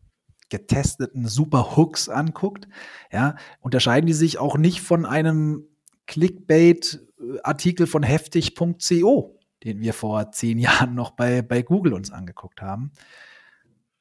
[0.48, 2.68] getesteten Super Hooks anguckt,
[3.10, 5.66] ja, unterscheiden die sich auch nicht von einem
[6.06, 12.92] Clickbait-Artikel von heftig.co, den wir vor zehn Jahren noch bei, bei Google uns angeguckt haben.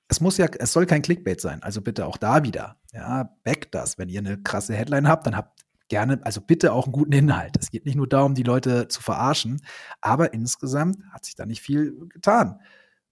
[0.07, 2.81] Es muss ja, es soll kein Clickbait sein, also bitte auch da wieder.
[2.91, 3.97] Ja, back das.
[3.97, 7.55] Wenn ihr eine krasse Headline habt, dann habt gerne, also bitte auch einen guten Inhalt.
[7.59, 9.61] Es geht nicht nur darum, die Leute zu verarschen,
[9.99, 12.59] aber insgesamt hat sich da nicht viel getan.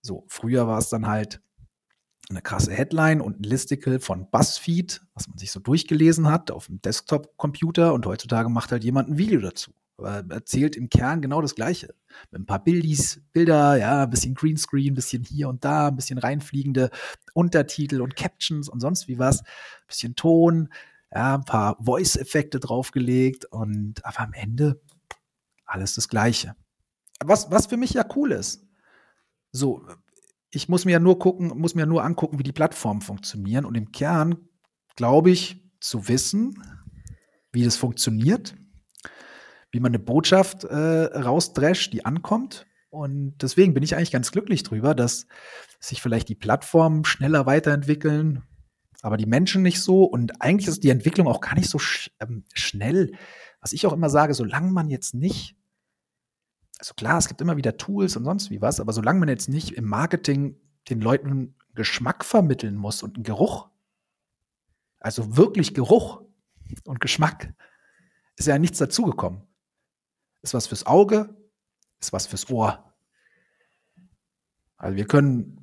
[0.01, 1.41] So, früher war es dann halt
[2.29, 6.67] eine krasse Headline und ein Listicle von BuzzFeed, was man sich so durchgelesen hat auf
[6.67, 9.71] dem Desktop-Computer und heutzutage macht halt jemand ein Video dazu.
[9.97, 11.93] Aber erzählt im Kern genau das Gleiche.
[12.31, 15.95] Mit ein paar Bildis, Bilder, ja, ein bisschen Greenscreen, ein bisschen hier und da, ein
[15.95, 16.91] bisschen reinfliegende
[17.33, 20.69] Untertitel und Captions und sonst wie was, ein bisschen Ton,
[21.11, 24.79] ja, ein paar Voice-Effekte draufgelegt und aber am Ende
[25.65, 26.55] alles das Gleiche.
[27.23, 28.65] Was, was für mich ja cool ist.
[29.51, 29.85] So,
[30.51, 33.65] ich muss mir ja nur gucken, muss mir nur angucken, wie die Plattformen funktionieren.
[33.65, 34.49] Und im Kern
[34.95, 36.61] glaube ich zu wissen,
[37.51, 38.55] wie das funktioniert,
[39.71, 42.65] wie man eine Botschaft äh, rausdrescht, die ankommt.
[42.89, 45.27] Und deswegen bin ich eigentlich ganz glücklich drüber, dass
[45.79, 48.43] sich vielleicht die Plattformen schneller weiterentwickeln,
[49.01, 50.03] aber die Menschen nicht so.
[50.03, 53.11] Und eigentlich ist die Entwicklung auch gar nicht so sch ähm, schnell.
[53.61, 55.55] Was ich auch immer sage, solange man jetzt nicht
[56.79, 59.49] also klar, es gibt immer wieder Tools und sonst wie was, aber solange man jetzt
[59.49, 60.55] nicht im Marketing
[60.89, 63.69] den Leuten Geschmack vermitteln muss und einen Geruch,
[64.99, 66.21] also wirklich Geruch
[66.85, 67.53] und Geschmack,
[68.37, 69.43] ist ja nichts dazugekommen.
[70.41, 71.35] Ist was fürs Auge,
[71.99, 72.93] ist was fürs Ohr.
[74.77, 75.58] Also wir können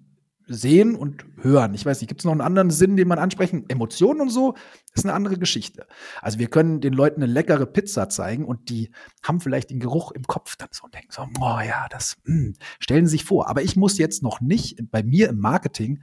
[0.47, 1.75] sehen und hören.
[1.75, 3.65] Ich weiß nicht, gibt es noch einen anderen Sinn, den man ansprechen?
[3.69, 4.55] Emotionen und so
[4.95, 5.87] ist eine andere Geschichte.
[6.23, 8.91] Also wir können den Leuten eine leckere Pizza zeigen und die
[9.23, 12.35] haben vielleicht den Geruch im Kopf dann so und denken so, oh ja, das mh,
[12.35, 13.49] hm, stellen Sie sich vor.
[13.49, 16.03] Aber ich muss jetzt noch nicht bei mir im Marketing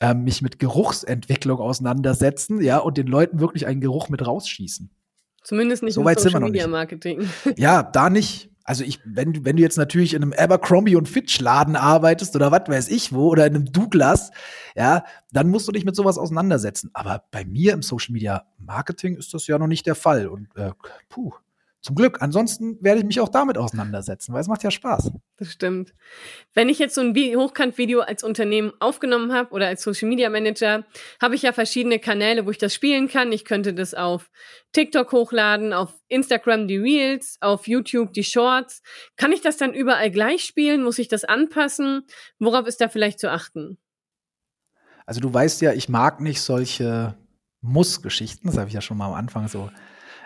[0.00, 4.90] äh, mich mit Geruchsentwicklung auseinandersetzen, ja, und den Leuten wirklich einen Geruch mit rausschießen.
[5.42, 7.28] Zumindest nicht so im Social Media Marketing.
[7.56, 8.49] Ja, da nicht.
[8.64, 12.52] Also ich, wenn, wenn du jetzt natürlich in einem Abercrombie und Fitch Laden arbeitest oder
[12.52, 14.30] was weiß ich wo oder in einem Douglas,
[14.76, 16.90] ja, dann musst du dich mit sowas auseinandersetzen.
[16.92, 20.28] Aber bei mir im Social Media Marketing ist das ja noch nicht der Fall.
[20.28, 20.72] Und äh,
[21.08, 21.32] puh,
[21.82, 22.20] zum Glück.
[22.20, 25.12] Ansonsten werde ich mich auch damit auseinandersetzen, weil es macht ja Spaß.
[25.36, 25.94] Das stimmt.
[26.52, 30.84] Wenn ich jetzt so ein Hochkant-Video als Unternehmen aufgenommen habe oder als Social Media Manager,
[31.22, 33.32] habe ich ja verschiedene Kanäle, wo ich das spielen kann.
[33.32, 34.30] Ich könnte das auf
[34.72, 38.82] TikTok hochladen, auf Instagram die Reels, auf YouTube die Shorts.
[39.16, 40.82] Kann ich das dann überall gleich spielen?
[40.82, 42.02] Muss ich das anpassen?
[42.38, 43.78] Worauf ist da vielleicht zu achten?
[45.06, 47.16] Also du weißt ja, ich mag nicht solche
[47.62, 48.48] Muss-Geschichten.
[48.48, 49.70] Das habe ich ja schon mal am Anfang so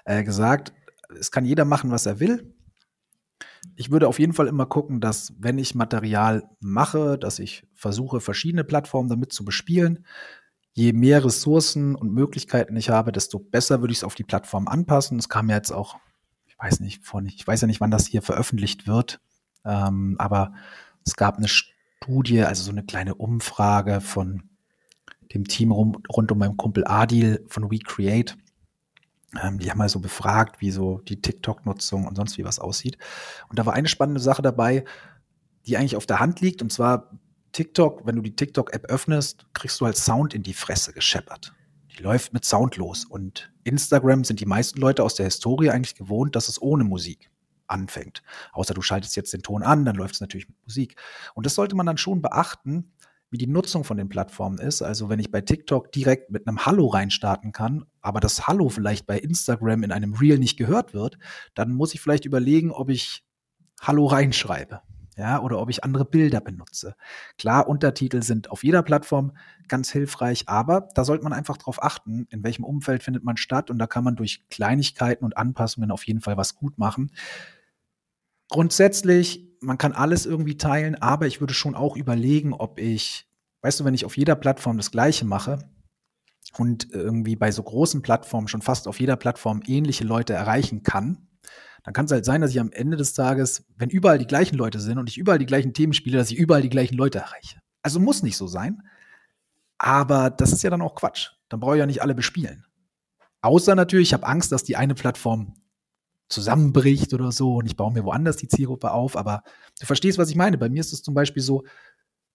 [0.05, 0.73] äh, gesagt
[1.19, 2.55] es kann jeder machen, was er will.
[3.77, 8.21] Ich würde auf jeden Fall immer gucken, dass wenn ich Material mache, dass ich versuche,
[8.21, 10.05] verschiedene Plattformen damit zu bespielen.
[10.73, 14.69] Je mehr Ressourcen und Möglichkeiten ich habe, desto besser würde ich es auf die Plattform
[14.69, 15.19] anpassen.
[15.19, 15.97] Es kam ja jetzt auch,
[16.47, 19.21] ich weiß nicht, vor nicht, ich weiß ja nicht, wann das hier veröffentlicht wird,
[19.65, 20.53] ähm, aber
[21.07, 24.43] es gab eine Studie, also so eine kleine Umfrage von
[25.33, 28.35] dem Team rum, rund um meinen Kumpel Adil von WeCreate
[29.59, 32.99] die haben mal so befragt, wie so die TikTok-Nutzung und sonst wie was aussieht.
[33.49, 34.85] Und da war eine spannende Sache dabei,
[35.67, 37.11] die eigentlich auf der Hand liegt, und zwar
[37.53, 41.55] TikTok, wenn du die TikTok-App öffnest, kriegst du halt Sound in die Fresse gescheppert.
[41.97, 43.05] Die läuft mit Sound los.
[43.05, 47.31] Und Instagram sind die meisten Leute aus der Historie eigentlich gewohnt, dass es ohne Musik
[47.69, 48.23] anfängt.
[48.53, 50.97] Außer du schaltest jetzt den Ton an, dann läuft es natürlich mit Musik.
[51.35, 52.93] Und das sollte man dann schon beachten,
[53.35, 54.81] wie die Nutzung von den Plattformen ist.
[54.81, 59.09] Also wenn ich bei TikTok direkt mit einem Hallo reinstarten kann, aber das Hallo vielleicht
[59.09, 61.19] bei Instagram in einem Reel nicht gehört wird,
[61.57, 63.25] dann muss ich vielleicht überlegen, ob ich
[63.81, 64.83] Hallo reinschreibe.
[65.17, 66.95] Ja, oder ob ich andere Bilder benutze.
[67.37, 69.33] Klar, Untertitel sind auf jeder Plattform
[69.67, 73.69] ganz hilfreich, aber da sollte man einfach darauf achten, in welchem Umfeld findet man statt
[73.69, 77.11] und da kann man durch Kleinigkeiten und Anpassungen auf jeden Fall was gut machen.
[78.55, 83.27] Grundsätzlich man kann alles irgendwie teilen, aber ich würde schon auch überlegen, ob ich,
[83.63, 85.59] weißt du, wenn ich auf jeder Plattform das Gleiche mache
[86.57, 91.27] und irgendwie bei so großen Plattformen schon fast auf jeder Plattform ähnliche Leute erreichen kann,
[91.83, 94.57] dann kann es halt sein, dass ich am Ende des Tages, wenn überall die gleichen
[94.57, 97.19] Leute sind und ich überall die gleichen Themen spiele, dass ich überall die gleichen Leute
[97.19, 97.61] erreiche.
[97.83, 98.83] Also muss nicht so sein.
[99.77, 101.31] Aber das ist ja dann auch Quatsch.
[101.49, 102.65] Dann brauche ich ja nicht alle bespielen.
[103.43, 105.57] Außer natürlich, ich habe Angst, dass die eine Plattform
[106.29, 109.17] zusammenbricht oder so und ich baue mir woanders die Zielgruppe auf.
[109.17, 109.43] Aber
[109.81, 110.59] du verstehst, was ich meine.
[110.59, 111.65] Bei mir ist es zum Beispiel so,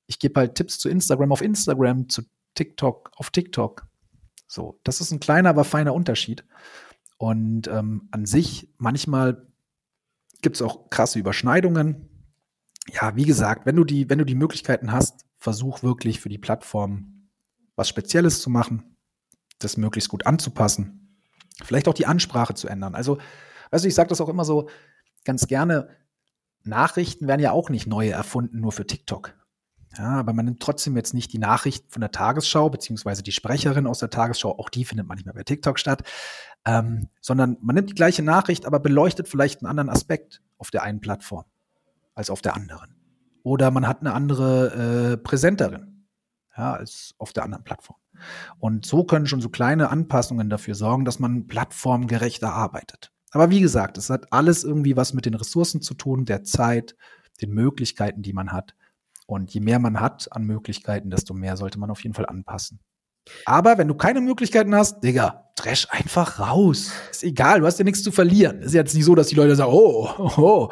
[0.08, 2.24] ich gebe halt Tipps zu Instagram auf Instagram, zu
[2.56, 3.88] TikTok auf TikTok.
[4.48, 6.44] So, das ist ein kleiner, aber feiner Unterschied.
[7.18, 9.48] Und ähm, an sich, manchmal
[10.42, 12.10] gibt es auch krasse Überschneidungen.
[12.92, 16.38] Ja, wie gesagt, wenn du die, wenn du die Möglichkeiten hast, versuch wirklich für die
[16.38, 17.30] Plattform
[17.76, 18.98] was Spezielles zu machen,
[19.60, 21.16] das möglichst gut anzupassen,
[21.64, 22.96] vielleicht auch die Ansprache zu ändern.
[22.96, 23.20] Also
[23.72, 24.70] Weißt du, ich sage das auch immer so
[25.26, 25.90] ganz gerne,
[26.64, 29.34] Nachrichten werden ja auch nicht neu erfunden, nur für TikTok.
[29.98, 33.88] Ja, aber man nimmt trotzdem jetzt nicht die Nachrichten von der Tagesschau, beziehungsweise die Sprecherin
[33.88, 36.04] aus der Tagesschau, auch die findet man nicht mehr bei TikTok statt,
[36.66, 40.84] ähm, sondern man nimmt die gleiche Nachricht, aber beleuchtet vielleicht einen anderen Aspekt auf der
[40.84, 41.46] einen Plattform
[42.14, 42.96] als auf der anderen.
[43.42, 46.06] Oder man hat eine andere äh, Präsenterin
[46.56, 47.98] ja, als auf der anderen Plattform.
[48.60, 53.12] Und so können schon so kleine Anpassungen dafür sorgen, dass man plattformgerechter arbeitet.
[53.32, 56.96] Aber wie gesagt, es hat alles irgendwie was mit den Ressourcen zu tun, der Zeit,
[57.42, 58.76] den Möglichkeiten, die man hat.
[59.28, 62.80] Und je mehr man hat an Möglichkeiten, desto mehr sollte man auf jeden Fall anpassen.
[63.46, 66.92] Aber wenn du keine Möglichkeiten hast, Digga, dresch einfach raus.
[67.12, 68.62] Ist egal, du hast ja nichts zu verlieren.
[68.62, 70.70] Ist jetzt nicht so, dass die Leute sagen, oh, oh, oh.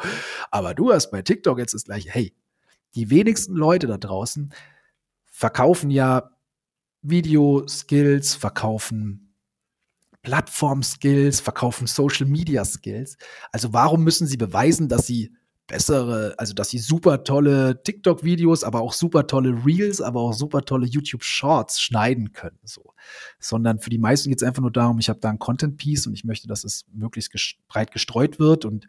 [0.50, 2.10] Aber du hast bei TikTok jetzt das gleiche.
[2.10, 2.34] Hey,
[2.94, 4.52] die wenigsten Leute da draußen
[5.24, 6.30] verkaufen ja
[7.02, 9.27] Video-Skills, verkaufen
[10.22, 13.16] Plattform-Skills, verkaufen Social-Media-Skills.
[13.52, 15.32] Also warum müssen sie beweisen, dass sie
[15.68, 20.62] bessere, also dass sie super tolle TikTok-Videos, aber auch super tolle Reels, aber auch super
[20.62, 22.94] tolle YouTube-Shorts schneiden können, so.
[23.38, 26.14] Sondern für die meisten geht es einfach nur darum, ich habe da ein Content-Piece und
[26.14, 27.32] ich möchte, dass es möglichst
[27.68, 28.88] breit gestreut wird und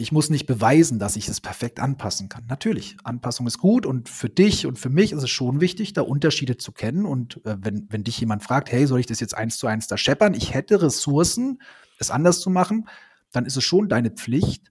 [0.00, 2.44] ich muss nicht beweisen, dass ich es perfekt anpassen kann.
[2.48, 6.02] Natürlich, Anpassung ist gut und für dich und für mich ist es schon wichtig, da
[6.02, 7.04] Unterschiede zu kennen.
[7.04, 9.86] Und äh, wenn, wenn dich jemand fragt, hey, soll ich das jetzt eins zu eins
[9.86, 10.34] da scheppern?
[10.34, 11.60] Ich hätte Ressourcen,
[11.98, 12.88] es anders zu machen,
[13.32, 14.70] dann ist es schon deine Pflicht,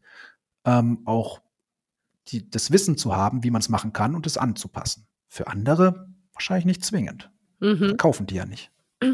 [0.65, 1.41] ähm, auch
[2.29, 5.07] die, das Wissen zu haben, wie man es machen kann und es anzupassen.
[5.27, 7.31] Für andere wahrscheinlich nicht zwingend.
[7.59, 7.97] Mhm.
[7.97, 8.71] Kaufen die ja nicht.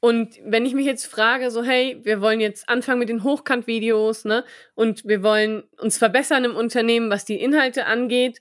[0.00, 4.24] Und wenn ich mich jetzt frage, so, hey, wir wollen jetzt anfangen mit den Hochkant-Videos,
[4.24, 4.44] ne?
[4.74, 8.40] Und wir wollen uns verbessern im Unternehmen, was die Inhalte angeht.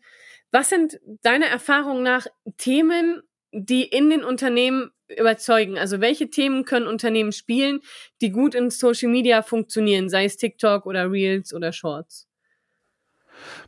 [0.51, 5.77] Was sind deiner Erfahrung nach Themen, die in den Unternehmen überzeugen?
[5.77, 7.81] Also welche Themen können Unternehmen spielen,
[8.21, 12.27] die gut in Social Media funktionieren, sei es TikTok oder Reels oder Shorts?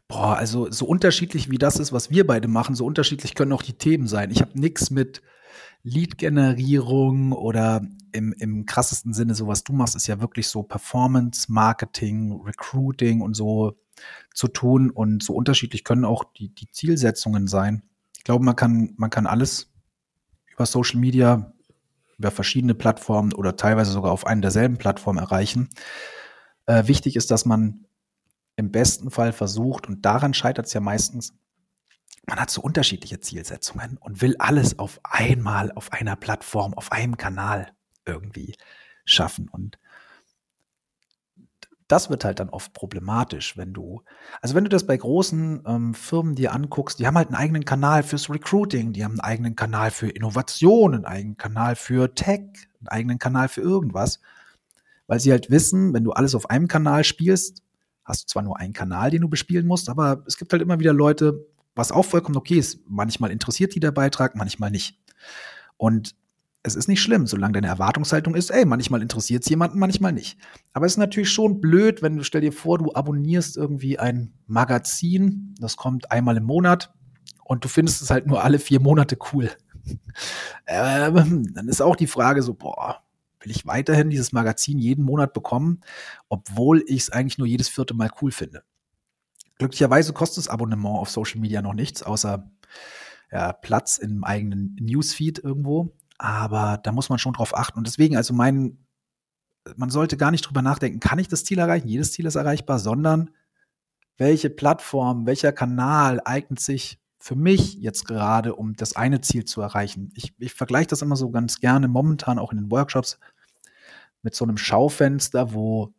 [0.07, 3.63] Boah, also so unterschiedlich wie das ist, was wir beide machen, so unterschiedlich können auch
[3.63, 4.31] die Themen sein.
[4.31, 5.21] Ich habe nichts mit
[5.83, 11.51] Lead-Generierung oder im, im krassesten Sinne, so was du machst, ist ja wirklich so Performance,
[11.51, 13.77] Marketing, Recruiting und so
[14.33, 14.89] zu tun.
[14.89, 17.83] Und so unterschiedlich können auch die, die Zielsetzungen sein.
[18.17, 19.71] Ich glaube, man kann, man kann alles
[20.53, 21.53] über Social Media,
[22.17, 25.69] über verschiedene Plattformen oder teilweise sogar auf einen derselben Plattformen erreichen.
[26.67, 27.85] Äh, wichtig ist, dass man
[28.57, 31.33] im besten Fall versucht, und daran scheitert es ja meistens,
[32.27, 37.17] man hat so unterschiedliche Zielsetzungen und will alles auf einmal auf einer Plattform, auf einem
[37.17, 37.71] Kanal
[38.05, 38.55] irgendwie
[39.05, 39.49] schaffen.
[39.49, 39.77] Und
[41.91, 44.01] das wird halt dann oft problematisch, wenn du,
[44.41, 47.65] also wenn du das bei großen ähm, Firmen dir anguckst, die haben halt einen eigenen
[47.65, 52.43] Kanal fürs Recruiting, die haben einen eigenen Kanal für Innovation, einen eigenen Kanal für Tech,
[52.79, 54.21] einen eigenen Kanal für irgendwas,
[55.07, 57.61] weil sie halt wissen, wenn du alles auf einem Kanal spielst,
[58.05, 60.79] hast du zwar nur einen Kanal, den du bespielen musst, aber es gibt halt immer
[60.79, 61.45] wieder Leute,
[61.81, 62.79] was auch vollkommen okay ist.
[62.87, 64.99] Manchmal interessiert die der Beitrag, manchmal nicht.
[65.77, 66.15] Und
[66.61, 70.37] es ist nicht schlimm, solange deine Erwartungshaltung ist, ey, manchmal interessiert es jemanden, manchmal nicht.
[70.73, 74.33] Aber es ist natürlich schon blöd, wenn du, stell dir vor, du abonnierst irgendwie ein
[74.45, 76.93] Magazin, das kommt einmal im Monat
[77.43, 79.49] und du findest es halt nur alle vier Monate cool.
[80.67, 83.01] ähm, dann ist auch die Frage so, boah,
[83.39, 85.81] will ich weiterhin dieses Magazin jeden Monat bekommen,
[86.29, 88.61] obwohl ich es eigentlich nur jedes vierte Mal cool finde.
[89.61, 92.49] Glücklicherweise kostet das Abonnement auf Social Media noch nichts, außer
[93.31, 95.95] ja, Platz im eigenen Newsfeed irgendwo.
[96.17, 97.77] Aber da muss man schon drauf achten.
[97.77, 98.79] Und deswegen, also mein,
[99.75, 101.87] man sollte gar nicht drüber nachdenken, kann ich das Ziel erreichen?
[101.87, 103.29] Jedes Ziel ist erreichbar, sondern
[104.17, 109.61] welche Plattform, welcher Kanal eignet sich für mich jetzt gerade, um das eine Ziel zu
[109.61, 110.11] erreichen?
[110.15, 113.19] Ich, ich vergleiche das immer so ganz gerne, momentan auch in den Workshops,
[114.23, 115.93] mit so einem Schaufenster, wo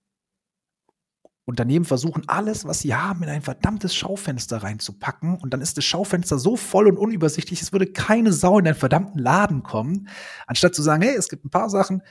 [1.44, 5.38] Unternehmen versuchen, alles, was sie haben, in ein verdammtes Schaufenster reinzupacken.
[5.38, 8.74] Und dann ist das Schaufenster so voll und unübersichtlich, es würde keine Sau in den
[8.74, 10.09] verdammten Laden kommen.
[10.46, 12.02] Anstatt zu sagen, hey, es gibt ein paar Sachen,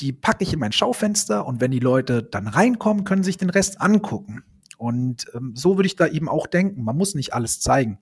[0.00, 3.50] die packe ich in mein Schaufenster und wenn die Leute dann reinkommen, können sich den
[3.50, 4.42] Rest angucken.
[4.78, 6.82] Und ähm, so würde ich da eben auch denken.
[6.82, 7.98] Man muss nicht alles zeigen.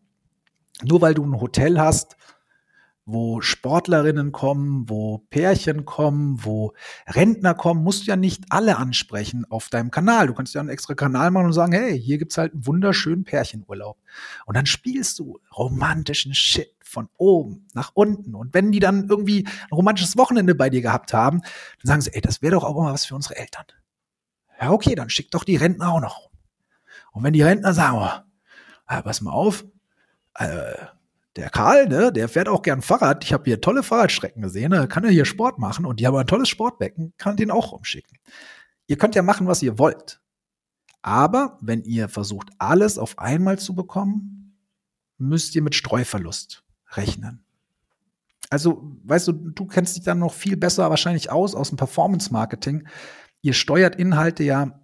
[0.82, 2.16] Nur weil du ein Hotel hast,
[3.04, 6.72] wo Sportlerinnen kommen, wo Pärchen kommen, wo
[7.06, 10.28] Rentner kommen, musst du ja nicht alle ansprechen auf deinem Kanal.
[10.28, 13.24] Du kannst ja einen extra Kanal machen und sagen, hey, hier gibt's halt einen wunderschönen
[13.24, 13.98] Pärchenurlaub.
[14.46, 18.34] Und dann spielst du romantischen Shit von oben nach unten.
[18.34, 22.14] Und wenn die dann irgendwie ein romantisches Wochenende bei dir gehabt haben, dann sagen sie,
[22.14, 23.64] ey, das wäre doch auch mal was für unsere Eltern.
[24.60, 26.30] Ja, okay, dann schick doch die Rentner auch noch.
[27.10, 29.64] Und wenn die Rentner sagen, oh, pass mal auf,
[30.34, 30.74] äh,
[31.36, 33.24] der Karl, ne, der fährt auch gern Fahrrad.
[33.24, 36.16] Ich habe hier tolle Fahrradstrecken gesehen, da kann er hier Sport machen und die haben
[36.16, 38.18] ein tolles Sportbecken, kann den auch rumschicken.
[38.86, 40.20] Ihr könnt ja machen, was ihr wollt.
[41.00, 44.58] Aber wenn ihr versucht, alles auf einmal zu bekommen,
[45.18, 47.44] müsst ihr mit Streuverlust rechnen.
[48.50, 52.86] Also, weißt du, du kennst dich dann noch viel besser wahrscheinlich aus, aus dem Performance-Marketing.
[53.40, 54.78] Ihr steuert Inhalte ja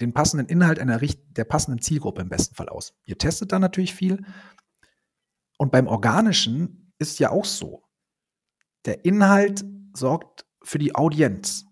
[0.00, 2.94] den passenden Inhalt einer der passenden Zielgruppe im besten Fall aus.
[3.04, 4.24] Ihr testet da natürlich viel
[5.62, 7.84] und beim Organischen ist ja auch so.
[8.84, 11.66] Der Inhalt sorgt für die Audienz.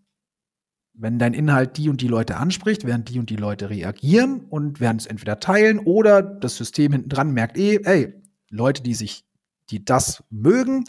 [0.92, 4.78] Wenn dein Inhalt die und die Leute anspricht, werden die und die Leute reagieren und
[4.78, 8.14] werden es entweder teilen oder das System hinten dran merkt eh, ey,
[8.48, 9.24] Leute, die sich,
[9.70, 10.84] die das mögen,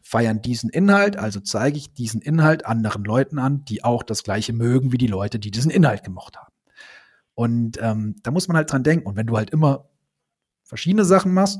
[0.00, 4.52] feiern diesen Inhalt, also zeige ich diesen Inhalt anderen Leuten an, die auch das gleiche
[4.52, 6.54] mögen wie die Leute, die diesen Inhalt gemocht haben.
[7.34, 9.08] Und ähm, da muss man halt dran denken.
[9.08, 9.90] Und wenn du halt immer
[10.62, 11.58] verschiedene Sachen machst,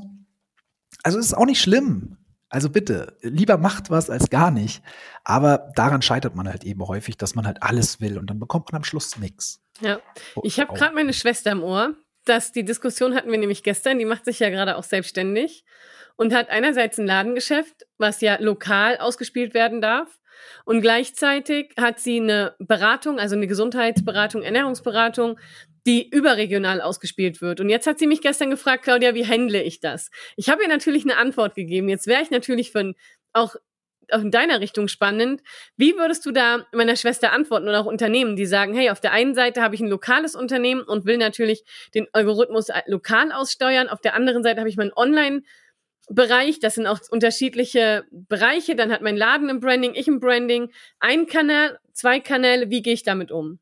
[1.03, 2.17] also es ist auch nicht schlimm.
[2.49, 4.81] Also bitte, lieber macht was als gar nicht.
[5.23, 8.71] Aber daran scheitert man halt eben häufig, dass man halt alles will und dann bekommt
[8.71, 9.61] man am Schluss nichts.
[9.81, 9.99] Ja,
[10.43, 11.95] ich habe gerade meine Schwester im Ohr.
[12.25, 13.99] dass die Diskussion hatten wir nämlich gestern.
[13.99, 15.63] Die macht sich ja gerade auch selbstständig
[16.15, 20.19] und hat einerseits ein Ladengeschäft, was ja lokal ausgespielt werden darf.
[20.65, 25.39] Und gleichzeitig hat sie eine Beratung, also eine Gesundheitsberatung, Ernährungsberatung,
[25.85, 27.59] die überregional ausgespielt wird.
[27.59, 30.09] Und jetzt hat sie mich gestern gefragt, Claudia, wie handle ich das?
[30.35, 31.89] Ich habe ihr natürlich eine Antwort gegeben.
[31.89, 32.95] Jetzt wäre ich natürlich von
[33.33, 33.55] auch
[34.11, 35.41] in deiner Richtung spannend.
[35.77, 39.11] Wie würdest du da meiner Schwester antworten oder auch Unternehmen, die sagen, hey, auf der
[39.11, 41.63] einen Seite habe ich ein lokales Unternehmen und will natürlich
[41.93, 45.41] den Algorithmus lokal aussteuern, auf der anderen Seite habe ich mein Online-
[46.07, 50.71] Bereich, das sind auch unterschiedliche Bereiche, dann hat mein Laden im Branding, ich im Branding,
[50.99, 53.57] ein Kanal, zwei Kanäle, wie gehe ich damit um?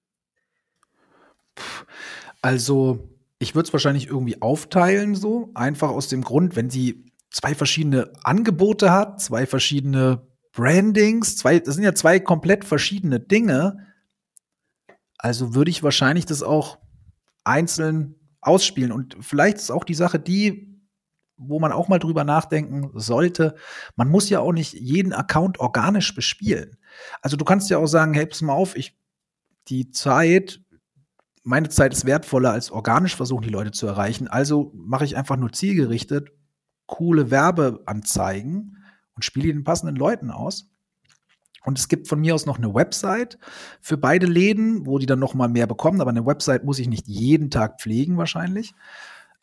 [2.41, 7.55] Also, ich würde es wahrscheinlich irgendwie aufteilen, so, einfach aus dem Grund, wenn sie zwei
[7.55, 13.87] verschiedene Angebote hat, zwei verschiedene Brandings, zwei, das sind ja zwei komplett verschiedene Dinge.
[15.17, 16.77] Also würde ich wahrscheinlich das auch
[17.43, 18.91] einzeln ausspielen.
[18.91, 20.79] Und vielleicht ist auch die Sache die,
[21.37, 23.55] wo man auch mal drüber nachdenken sollte,
[23.95, 26.77] man muss ja auch nicht jeden Account organisch bespielen.
[27.21, 28.95] Also du kannst ja auch sagen, hey, pass mal auf, ich,
[29.67, 30.61] die Zeit,
[31.43, 34.27] meine Zeit ist wertvoller als organisch versuchen, die Leute zu erreichen.
[34.27, 36.29] Also mache ich einfach nur zielgerichtet
[36.85, 38.77] coole Werbeanzeigen
[39.15, 40.69] und spiele die den passenden Leuten aus.
[41.65, 43.37] Und es gibt von mir aus noch eine Website
[43.79, 46.01] für beide Läden, wo die dann noch mal mehr bekommen.
[46.01, 48.73] Aber eine Website muss ich nicht jeden Tag pflegen wahrscheinlich.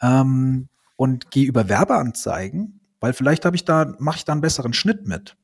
[0.02, 4.74] Ähm, und gehe über Werbeanzeigen, weil vielleicht habe ich da mache ich da einen besseren
[4.74, 5.36] Schnitt mit.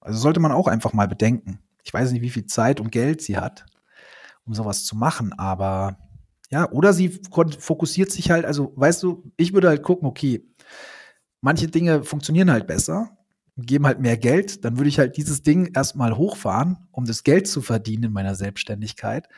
[0.00, 1.60] Also sollte man auch einfach mal bedenken.
[1.84, 3.66] Ich weiß nicht, wie viel Zeit und Geld sie hat,
[4.46, 5.98] um sowas zu machen, aber
[6.50, 10.46] ja, oder sie fokussiert sich halt, also weißt du, ich würde halt gucken, okay,
[11.40, 13.16] manche Dinge funktionieren halt besser,
[13.56, 17.46] geben halt mehr Geld, dann würde ich halt dieses Ding erstmal hochfahren, um das Geld
[17.46, 19.28] zu verdienen in meiner Selbstständigkeit.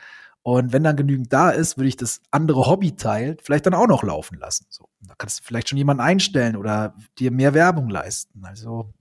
[0.41, 4.03] Und wenn dann genügend da ist, würde ich das andere Hobbyteil vielleicht dann auch noch
[4.03, 4.65] laufen lassen.
[4.69, 8.45] So, da kannst du vielleicht schon jemanden einstellen oder dir mehr Werbung leisten.
[8.45, 8.93] Also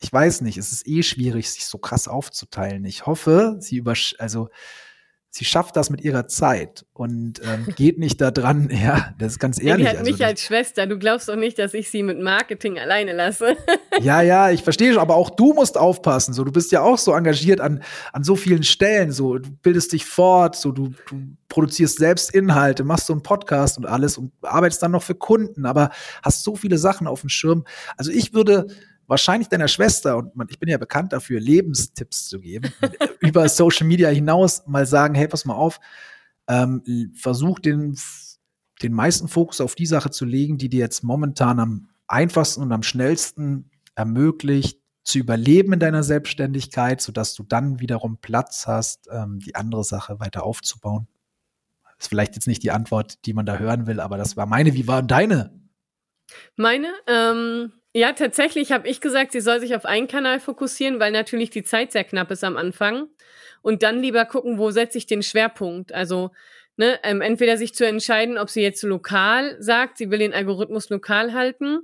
[0.00, 2.84] ich weiß nicht, es ist eh schwierig, sich so krass aufzuteilen.
[2.84, 4.48] Ich hoffe, sie über, also
[5.30, 9.38] sie schafft das mit ihrer Zeit und ähm, geht nicht da dran, ja, das ist
[9.38, 9.86] ganz ehrlich.
[9.86, 12.78] Sie hat also, mich als Schwester, du glaubst doch nicht, dass ich sie mit Marketing
[12.78, 13.56] alleine lasse.
[14.00, 16.98] ja, ja, ich verstehe schon, aber auch du musst aufpassen, so, du bist ja auch
[16.98, 21.20] so engagiert an, an so vielen Stellen, so, du bildest dich fort, so, du, du
[21.48, 25.66] produzierst selbst Inhalte, machst so einen Podcast und alles und arbeitest dann noch für Kunden,
[25.66, 25.90] aber
[26.22, 27.64] hast so viele Sachen auf dem Schirm.
[27.96, 28.66] Also ich würde
[29.08, 32.72] wahrscheinlich deiner Schwester, und ich bin ja bekannt dafür, Lebenstipps zu geben,
[33.20, 35.80] über Social Media hinaus mal sagen, hey, pass mal auf,
[36.46, 36.82] ähm,
[37.14, 37.98] versuch den,
[38.82, 42.72] den meisten Fokus auf die Sache zu legen, die dir jetzt momentan am einfachsten und
[42.72, 49.38] am schnellsten ermöglicht, zu überleben in deiner Selbstständigkeit, sodass du dann wiederum Platz hast, ähm,
[49.38, 51.08] die andere Sache weiter aufzubauen.
[51.82, 54.44] Das ist vielleicht jetzt nicht die Antwort, die man da hören will, aber das war
[54.44, 54.74] meine.
[54.74, 55.58] Wie war deine?
[56.56, 56.92] Meine?
[57.06, 61.50] Ähm, ja, tatsächlich habe ich gesagt, sie soll sich auf einen Kanal fokussieren, weil natürlich
[61.50, 63.08] die Zeit sehr knapp ist am Anfang.
[63.62, 65.92] Und dann lieber gucken, wo setze ich den Schwerpunkt.
[65.92, 66.30] Also
[66.76, 70.88] ne, ähm, entweder sich zu entscheiden, ob sie jetzt lokal sagt, sie will den Algorithmus
[70.90, 71.80] lokal halten.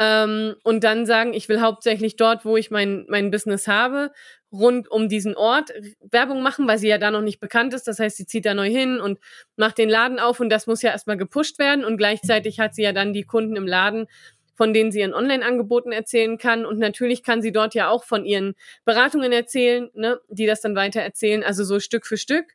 [0.00, 4.10] Ähm, und dann sagen, ich will hauptsächlich dort, wo ich mein, mein Business habe,
[4.50, 7.86] rund um diesen Ort Werbung machen, weil sie ja da noch nicht bekannt ist.
[7.86, 9.20] Das heißt, sie zieht da neu hin und
[9.56, 11.84] macht den Laden auf und das muss ja erstmal gepusht werden.
[11.84, 14.06] Und gleichzeitig hat sie ja dann die Kunden im Laden,
[14.54, 16.64] von denen sie ihren Online-Angeboten erzählen kann.
[16.64, 20.76] Und natürlich kann sie dort ja auch von ihren Beratungen erzählen, ne, die das dann
[20.76, 22.54] weiter erzählen, also so Stück für Stück.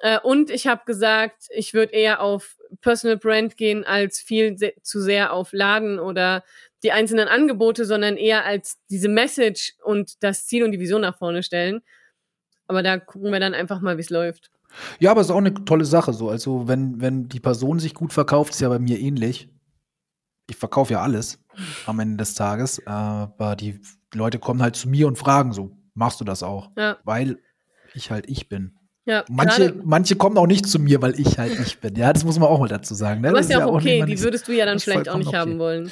[0.00, 4.72] Äh, und ich habe gesagt, ich würde eher auf Personal Brand gehen, als viel se
[4.82, 6.42] zu sehr auf Laden oder
[6.82, 11.18] die einzelnen Angebote, sondern eher als diese Message und das Ziel und die Vision nach
[11.18, 11.82] vorne stellen.
[12.66, 14.50] Aber da gucken wir dann einfach mal, wie es läuft.
[15.00, 16.30] Ja, aber es ist auch eine tolle Sache so.
[16.30, 19.48] Also, wenn, wenn die Person sich gut verkauft, ist ja bei mir ähnlich
[20.50, 21.38] ich verkaufe ja alles
[21.86, 23.80] am Ende des Tages, aber die
[24.14, 26.70] Leute kommen halt zu mir und fragen so, machst du das auch?
[26.76, 26.98] Ja.
[27.04, 27.38] Weil
[27.94, 28.76] ich halt ich bin.
[29.06, 31.96] Ja, manche, manche kommen auch nicht zu mir, weil ich halt ich bin.
[31.96, 33.22] Ja, das muss man auch mal dazu sagen.
[33.22, 33.30] Ne?
[33.30, 35.38] Aber ist ja auch okay, die würdest du ja dann vielleicht auch nicht okay.
[35.38, 35.90] haben wollen.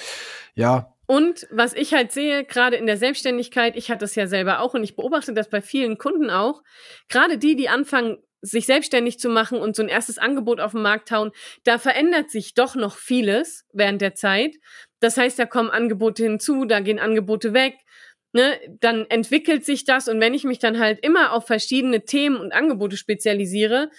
[0.54, 0.94] Ja.
[1.06, 4.74] Und was ich halt sehe, gerade in der Selbstständigkeit, ich hatte das ja selber auch
[4.74, 6.62] und ich beobachte das bei vielen Kunden auch,
[7.08, 10.82] gerade die, die anfangen, sich selbstständig zu machen und so ein erstes Angebot auf den
[10.82, 11.32] Markt hauen,
[11.64, 14.56] da verändert sich doch noch vieles während der Zeit.
[15.00, 17.74] Das heißt, da kommen Angebote hinzu, da gehen Angebote weg.
[18.32, 22.36] Ne, dann entwickelt sich das und wenn ich mich dann halt immer auf verschiedene Themen
[22.36, 23.90] und Angebote spezialisiere,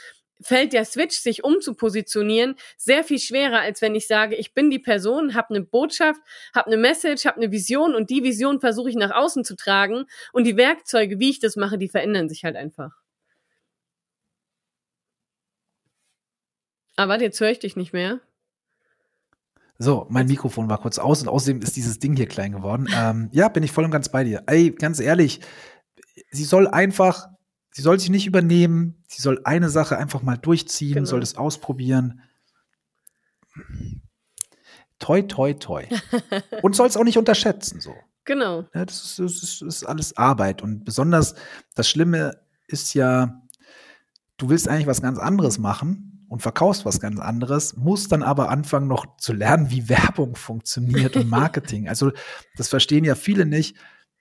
[0.41, 4.79] fällt der Switch, sich umzupositionieren, sehr viel schwerer, als wenn ich sage, ich bin die
[4.79, 6.21] Person, habe eine Botschaft,
[6.53, 10.05] habe eine Message, habe eine Vision und die Vision versuche ich nach außen zu tragen
[10.31, 12.98] und die Werkzeuge, wie ich das mache, die verändern sich halt einfach.
[16.99, 18.19] Aber ah, jetzt höre ich dich nicht mehr.
[19.77, 22.89] So, mein Mikrofon war kurz aus und außerdem ist dieses Ding hier klein geworden.
[22.93, 24.43] Ähm, ja, bin ich voll und ganz bei dir.
[24.47, 25.39] Ey, ganz ehrlich,
[26.29, 27.29] sie soll einfach,
[27.71, 31.05] sie soll sich nicht übernehmen, sie soll eine Sache einfach mal durchziehen, genau.
[31.05, 32.21] soll das ausprobieren.
[34.99, 35.85] Toi, toi, toi.
[36.63, 37.95] und soll es auch nicht unterschätzen, so.
[38.25, 38.65] Genau.
[38.73, 40.61] Ja, das, ist, das, ist, das ist alles Arbeit.
[40.61, 41.35] Und besonders
[41.75, 43.41] das Schlimme ist ja,
[44.35, 48.49] du willst eigentlich was ganz anderes machen und verkaufst was ganz anderes, musst dann aber
[48.49, 51.89] anfangen noch zu lernen, wie Werbung funktioniert und Marketing.
[51.89, 52.11] also
[52.55, 53.75] das verstehen ja viele nicht,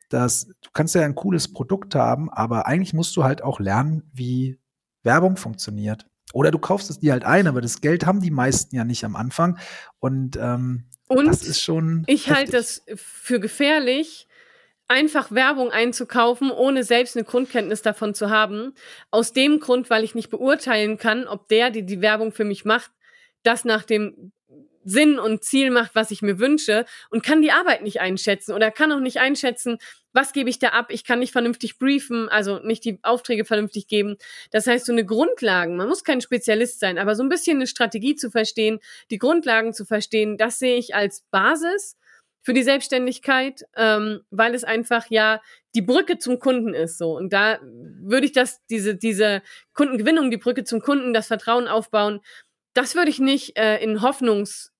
[0.09, 4.03] dass du kannst ja ein cooles Produkt haben, aber eigentlich musst du halt auch lernen,
[4.13, 4.59] wie
[5.03, 6.07] Werbung funktioniert.
[6.33, 9.05] Oder du kaufst es dir halt ein, aber das Geld haben die meisten ja nicht
[9.05, 9.59] am Anfang.
[9.99, 12.05] Und, ähm, und das ist schon.
[12.07, 14.28] Ich halte das für gefährlich,
[14.89, 18.75] einfach Werbung einzukaufen, ohne selbst eine Grundkenntnis davon zu haben.
[19.11, 22.65] Aus dem Grund, weil ich nicht beurteilen kann, ob der, die die Werbung für mich
[22.65, 22.91] macht,
[23.43, 24.33] das nach dem
[24.85, 28.71] Sinn und Ziel macht, was ich mir wünsche und kann die Arbeit nicht einschätzen oder
[28.71, 29.79] kann auch nicht einschätzen,
[30.15, 30.87] was gebe ich da ab?
[30.89, 34.17] Ich kann nicht vernünftig briefen, also nicht die Aufträge vernünftig geben.
[34.51, 37.67] Das heißt, so eine Grundlagen, man muss kein Spezialist sein, aber so ein bisschen eine
[37.67, 38.81] Strategie zu verstehen,
[39.11, 41.99] die Grundlagen zu verstehen, das sehe ich als Basis
[42.49, 45.43] für die Selbstständigkeit, ähm, weil es einfach ja
[45.75, 47.15] die Brücke zum Kunden ist so.
[47.15, 49.43] Und da würde ich das, diese, diese
[49.75, 52.21] Kundengewinnung, die Brücke zum Kunden, das Vertrauen aufbauen,
[52.73, 54.73] das würde ich nicht äh, in Hoffnungs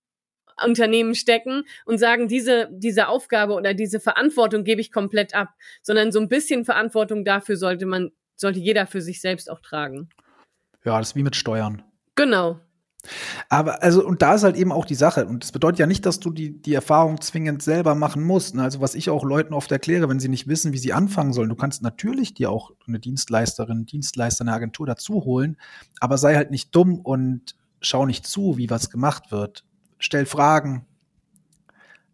[0.65, 5.51] Unternehmen stecken und sagen, diese, diese Aufgabe oder diese Verantwortung gebe ich komplett ab,
[5.83, 10.09] sondern so ein bisschen Verantwortung dafür sollte man, sollte jeder für sich selbst auch tragen.
[10.87, 11.83] Ja, das ist wie mit Steuern.
[12.15, 12.61] Genau.
[13.49, 15.27] Aber also, und da ist halt eben auch die Sache.
[15.27, 18.55] Und das bedeutet ja nicht, dass du die, die Erfahrung zwingend selber machen musst.
[18.55, 18.63] Ne?
[18.63, 21.49] Also, was ich auch Leuten oft erkläre, wenn sie nicht wissen, wie sie anfangen sollen,
[21.49, 25.57] du kannst natürlich dir auch eine Dienstleisterin, Dienstleister, eine Agentur dazu holen,
[26.01, 29.65] aber sei halt nicht dumm und schau nicht zu, wie was gemacht wird
[29.99, 30.87] stell Fragen.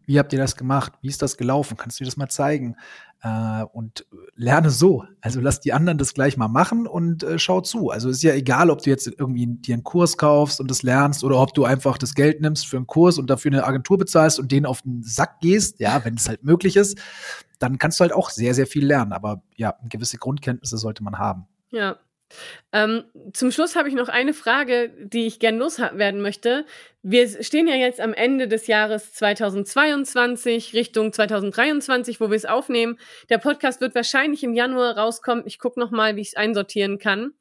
[0.05, 0.93] Wie habt ihr das gemacht?
[1.01, 1.77] Wie ist das gelaufen?
[1.77, 2.75] Kannst du dir das mal zeigen?
[3.21, 5.03] Äh, und lerne so.
[5.21, 7.89] Also lass die anderen das gleich mal machen und äh, schau zu.
[7.89, 11.23] Also ist ja egal, ob du jetzt irgendwie dir einen Kurs kaufst und das lernst
[11.23, 14.39] oder ob du einfach das Geld nimmst für einen Kurs und dafür eine Agentur bezahlst
[14.39, 15.79] und den auf den Sack gehst.
[15.79, 16.99] Ja, wenn es halt möglich ist,
[17.59, 19.13] dann kannst du halt auch sehr, sehr viel lernen.
[19.13, 21.47] Aber ja, gewisse Grundkenntnisse sollte man haben.
[21.71, 21.97] Ja,
[22.71, 23.03] ähm,
[23.33, 26.65] zum Schluss habe ich noch eine Frage, die ich gerne loswerden möchte.
[27.03, 32.97] Wir stehen ja jetzt am Ende des Jahres 2022 Richtung 2023, wo wir es aufnehmen.
[33.29, 35.45] Der Podcast wird wahrscheinlich im Januar rauskommen.
[35.47, 37.31] Ich gucke noch mal, wie ich es einsortieren kann.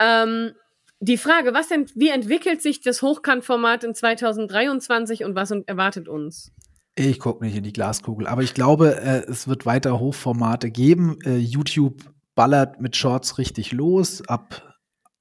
[0.00, 0.52] Ähm,
[1.00, 6.52] die Frage, was denn, wie entwickelt sich das Hochkantformat in 2023 und was erwartet uns?
[6.96, 11.18] Ich gucke nicht in die Glaskugel, aber ich glaube, äh, es wird weiter Hochformate geben.
[11.24, 12.02] Äh, YouTube
[12.38, 14.22] ballert mit Shorts richtig los.
[14.28, 14.62] Ab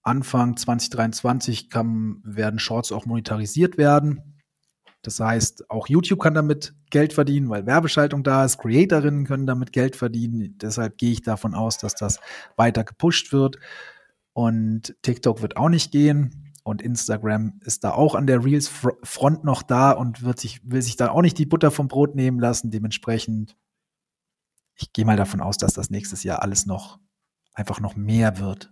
[0.03, 4.39] Anfang 2023 kann, werden Shorts auch monetarisiert werden.
[5.01, 8.59] Das heißt, auch YouTube kann damit Geld verdienen, weil Werbeschaltung da ist.
[8.59, 10.59] Creatorinnen können damit Geld verdienen.
[10.61, 12.19] Deshalb gehe ich davon aus, dass das
[12.55, 13.57] weiter gepusht wird.
[14.33, 16.53] Und TikTok wird auch nicht gehen.
[16.63, 20.97] Und Instagram ist da auch an der Reels-Front noch da und wird sich, will sich
[20.97, 22.69] da auch nicht die Butter vom Brot nehmen lassen.
[22.69, 23.57] Dementsprechend,
[24.75, 26.99] ich gehe mal davon aus, dass das nächstes Jahr alles noch
[27.57, 28.71] einfach noch mehr wird.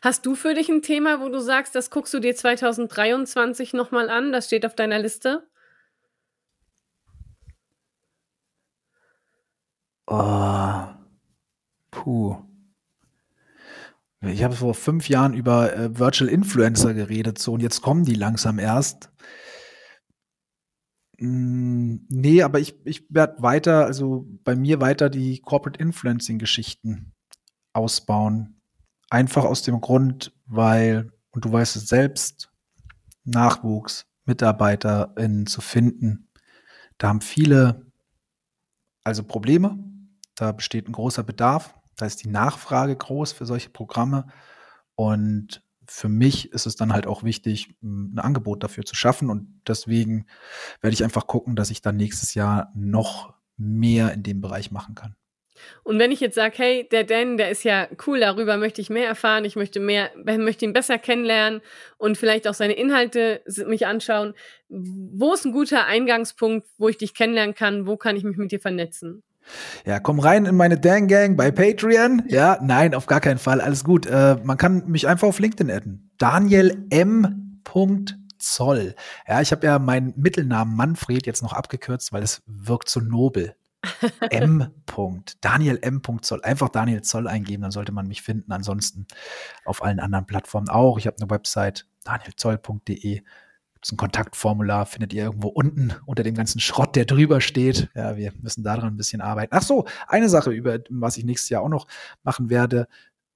[0.00, 4.08] Hast du für dich ein Thema, wo du sagst, das guckst du dir 2023 nochmal
[4.08, 4.32] an?
[4.32, 5.46] Das steht auf deiner Liste?
[10.06, 10.84] Oh.
[11.90, 12.36] Puh.
[14.22, 18.14] Ich habe vor fünf Jahren über äh, Virtual Influencer geredet, so und jetzt kommen die
[18.14, 19.10] langsam erst.
[21.18, 27.15] Mm, nee, aber ich, ich werde weiter, also bei mir weiter die Corporate Influencing Geschichten
[27.76, 28.60] ausbauen.
[29.10, 32.50] Einfach aus dem Grund, weil, und du weißt es selbst,
[33.24, 36.28] Nachwuchs, MitarbeiterInnen zu finden.
[36.98, 37.86] Da haben viele
[39.04, 39.78] also Probleme.
[40.34, 41.74] Da besteht ein großer Bedarf.
[41.96, 44.26] Da ist die Nachfrage groß für solche Programme.
[44.96, 49.30] Und für mich ist es dann halt auch wichtig, ein Angebot dafür zu schaffen.
[49.30, 50.26] Und deswegen
[50.80, 54.94] werde ich einfach gucken, dass ich dann nächstes Jahr noch mehr in dem Bereich machen
[54.94, 55.14] kann.
[55.82, 58.90] Und wenn ich jetzt sage, hey, der Dan, der ist ja cool, darüber möchte ich
[58.90, 61.60] mehr erfahren, ich möchte mehr, möchte ihn besser kennenlernen
[61.98, 64.34] und vielleicht auch seine Inhalte mich anschauen,
[64.68, 68.52] wo ist ein guter Eingangspunkt, wo ich dich kennenlernen kann, wo kann ich mich mit
[68.52, 69.22] dir vernetzen?
[69.84, 72.24] Ja, komm rein in meine Dan Gang bei Patreon.
[72.26, 74.06] Ja, nein, auf gar keinen Fall, alles gut.
[74.06, 76.10] Äh, man kann mich einfach auf LinkedIn adden.
[76.18, 77.60] Daniel M.
[78.38, 78.94] Zoll.
[79.26, 83.54] Ja, ich habe ja meinen Mittelnamen Manfred jetzt noch abgekürzt, weil es wirkt so nobel.
[84.30, 84.70] M.
[85.40, 86.02] Daniel M.
[86.22, 86.42] Zoll.
[86.42, 88.52] Einfach Daniel Zoll eingeben, dann sollte man mich finden.
[88.52, 89.06] Ansonsten
[89.64, 90.98] auf allen anderen Plattformen auch.
[90.98, 93.22] Ich habe eine Website, danielzoll.de.
[93.74, 97.90] Gibt ein Kontaktformular, findet ihr irgendwo unten unter dem ganzen Schrott, der drüber steht.
[97.94, 99.54] Ja, wir müssen daran ein bisschen arbeiten.
[99.54, 101.86] Ach so, eine Sache, über was ich nächstes Jahr auch noch
[102.22, 102.88] machen werde,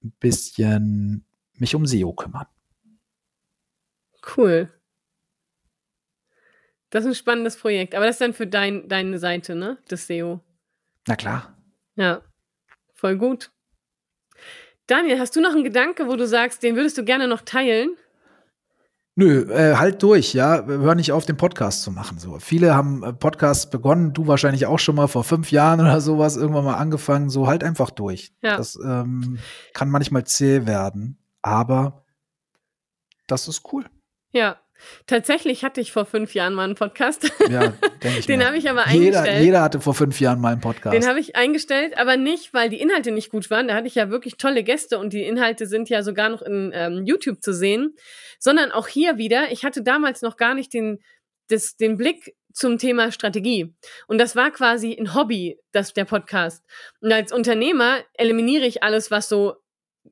[0.03, 1.25] ein bisschen
[1.57, 2.47] mich um SEO kümmern.
[4.35, 4.69] Cool.
[6.91, 7.95] Das ist ein spannendes Projekt.
[7.95, 9.77] Aber das ist dann für dein, deine Seite, ne?
[9.87, 10.41] Das SEO.
[11.07, 11.57] Na klar.
[11.95, 12.21] Ja,
[12.93, 13.51] voll gut.
[14.87, 17.95] Daniel, hast du noch einen Gedanke, wo du sagst, den würdest du gerne noch teilen?
[19.15, 20.65] Nö, äh, halt durch, ja.
[20.65, 22.17] Hör nicht auf, den Podcast zu machen.
[22.19, 26.01] So, viele haben äh, Podcasts begonnen, du wahrscheinlich auch schon mal vor fünf Jahren oder
[26.01, 27.29] sowas irgendwann mal angefangen.
[27.29, 28.33] So halt einfach durch.
[28.41, 28.57] Ja.
[28.57, 29.39] Das ähm,
[29.73, 32.05] kann manchmal zäh werden, aber
[33.27, 33.85] das ist cool.
[34.31, 34.59] Ja,
[35.07, 37.31] Tatsächlich hatte ich vor fünf Jahren mal einen Podcast.
[37.49, 37.73] Ja,
[38.03, 39.45] denke ich Den habe ich aber jeder, eingestellt.
[39.45, 40.95] Jeder hatte vor fünf Jahren mal einen Podcast.
[40.95, 43.67] Den habe ich eingestellt, aber nicht, weil die Inhalte nicht gut waren.
[43.67, 46.71] Da hatte ich ja wirklich tolle Gäste und die Inhalte sind ja sogar noch in
[46.73, 47.95] ähm, YouTube zu sehen,
[48.39, 49.51] sondern auch hier wieder.
[49.51, 50.99] Ich hatte damals noch gar nicht den,
[51.49, 53.73] das, den Blick zum Thema Strategie.
[54.07, 56.63] Und das war quasi ein Hobby, das der Podcast.
[57.01, 59.55] Und als Unternehmer eliminiere ich alles, was so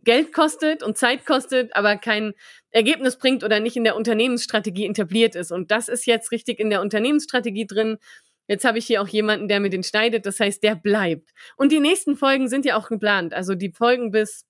[0.03, 2.33] Geld kostet und Zeit kostet, aber kein
[2.71, 5.51] Ergebnis bringt oder nicht in der Unternehmensstrategie etabliert ist.
[5.51, 7.97] Und das ist jetzt richtig in der Unternehmensstrategie drin.
[8.47, 10.25] Jetzt habe ich hier auch jemanden, der mir den schneidet.
[10.25, 11.31] Das heißt, der bleibt.
[11.57, 13.33] Und die nächsten Folgen sind ja auch geplant.
[13.33, 14.45] Also die Folgen bis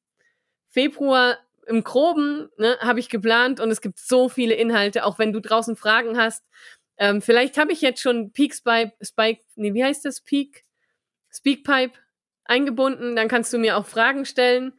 [0.69, 1.37] Februar
[1.67, 5.39] im Groben ne, habe ich geplant und es gibt so viele Inhalte, auch wenn du
[5.39, 6.43] draußen Fragen hast.
[6.97, 10.21] Ähm, vielleicht habe ich jetzt schon Peak Spike, Spike, nee, wie heißt das?
[10.21, 10.65] Peak?
[11.31, 11.93] Speakpipe
[12.45, 13.15] eingebunden.
[13.15, 14.73] Dann kannst du mir auch Fragen stellen.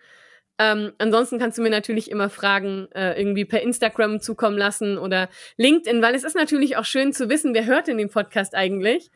[0.61, 5.31] Ähm, ansonsten kannst du mir natürlich immer Fragen äh, irgendwie per Instagram zukommen lassen oder
[5.57, 9.11] LinkedIn, weil es ist natürlich auch schön zu wissen, wer hört in dem Podcast eigentlich.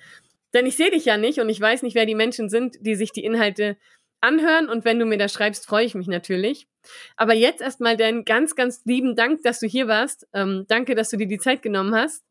[0.54, 2.94] Denn ich sehe dich ja nicht und ich weiß nicht, wer die Menschen sind, die
[2.94, 3.76] sich die Inhalte
[4.22, 4.70] anhören.
[4.70, 6.66] Und wenn du mir da schreibst, freue ich mich natürlich.
[7.18, 10.26] Aber jetzt erstmal deinen ganz, ganz lieben Dank, dass du hier warst.
[10.32, 12.24] Ähm, danke, dass du dir die Zeit genommen hast.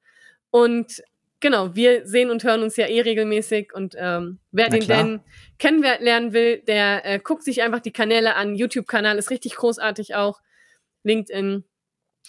[0.50, 1.04] Und
[1.44, 5.04] genau, wir sehen und hören uns ja eh regelmäßig und ähm, wer Na den klar.
[5.04, 5.20] denn
[5.60, 8.56] kennenlernen will, der äh, guckt sich einfach die Kanäle an.
[8.56, 10.42] YouTube-Kanal ist richtig großartig auch.
[11.04, 11.66] LinkedIn.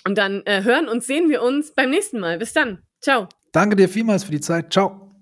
[0.06, 2.38] Und dann äh, hören und sehen wir uns beim nächsten Mal.
[2.38, 2.82] Bis dann.
[3.00, 3.28] Ciao.
[3.52, 4.72] Danke dir vielmals für die Zeit.
[4.72, 5.12] Ciao.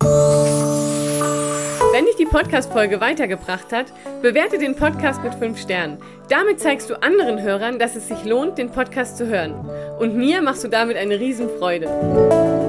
[1.92, 5.98] Wenn dich die Podcast-Folge weitergebracht hat, bewerte den Podcast mit 5 Sternen.
[6.30, 9.52] Damit zeigst du anderen Hörern, dass es sich lohnt, den Podcast zu hören.
[9.98, 12.61] Und mir machst du damit eine Riesenfreude.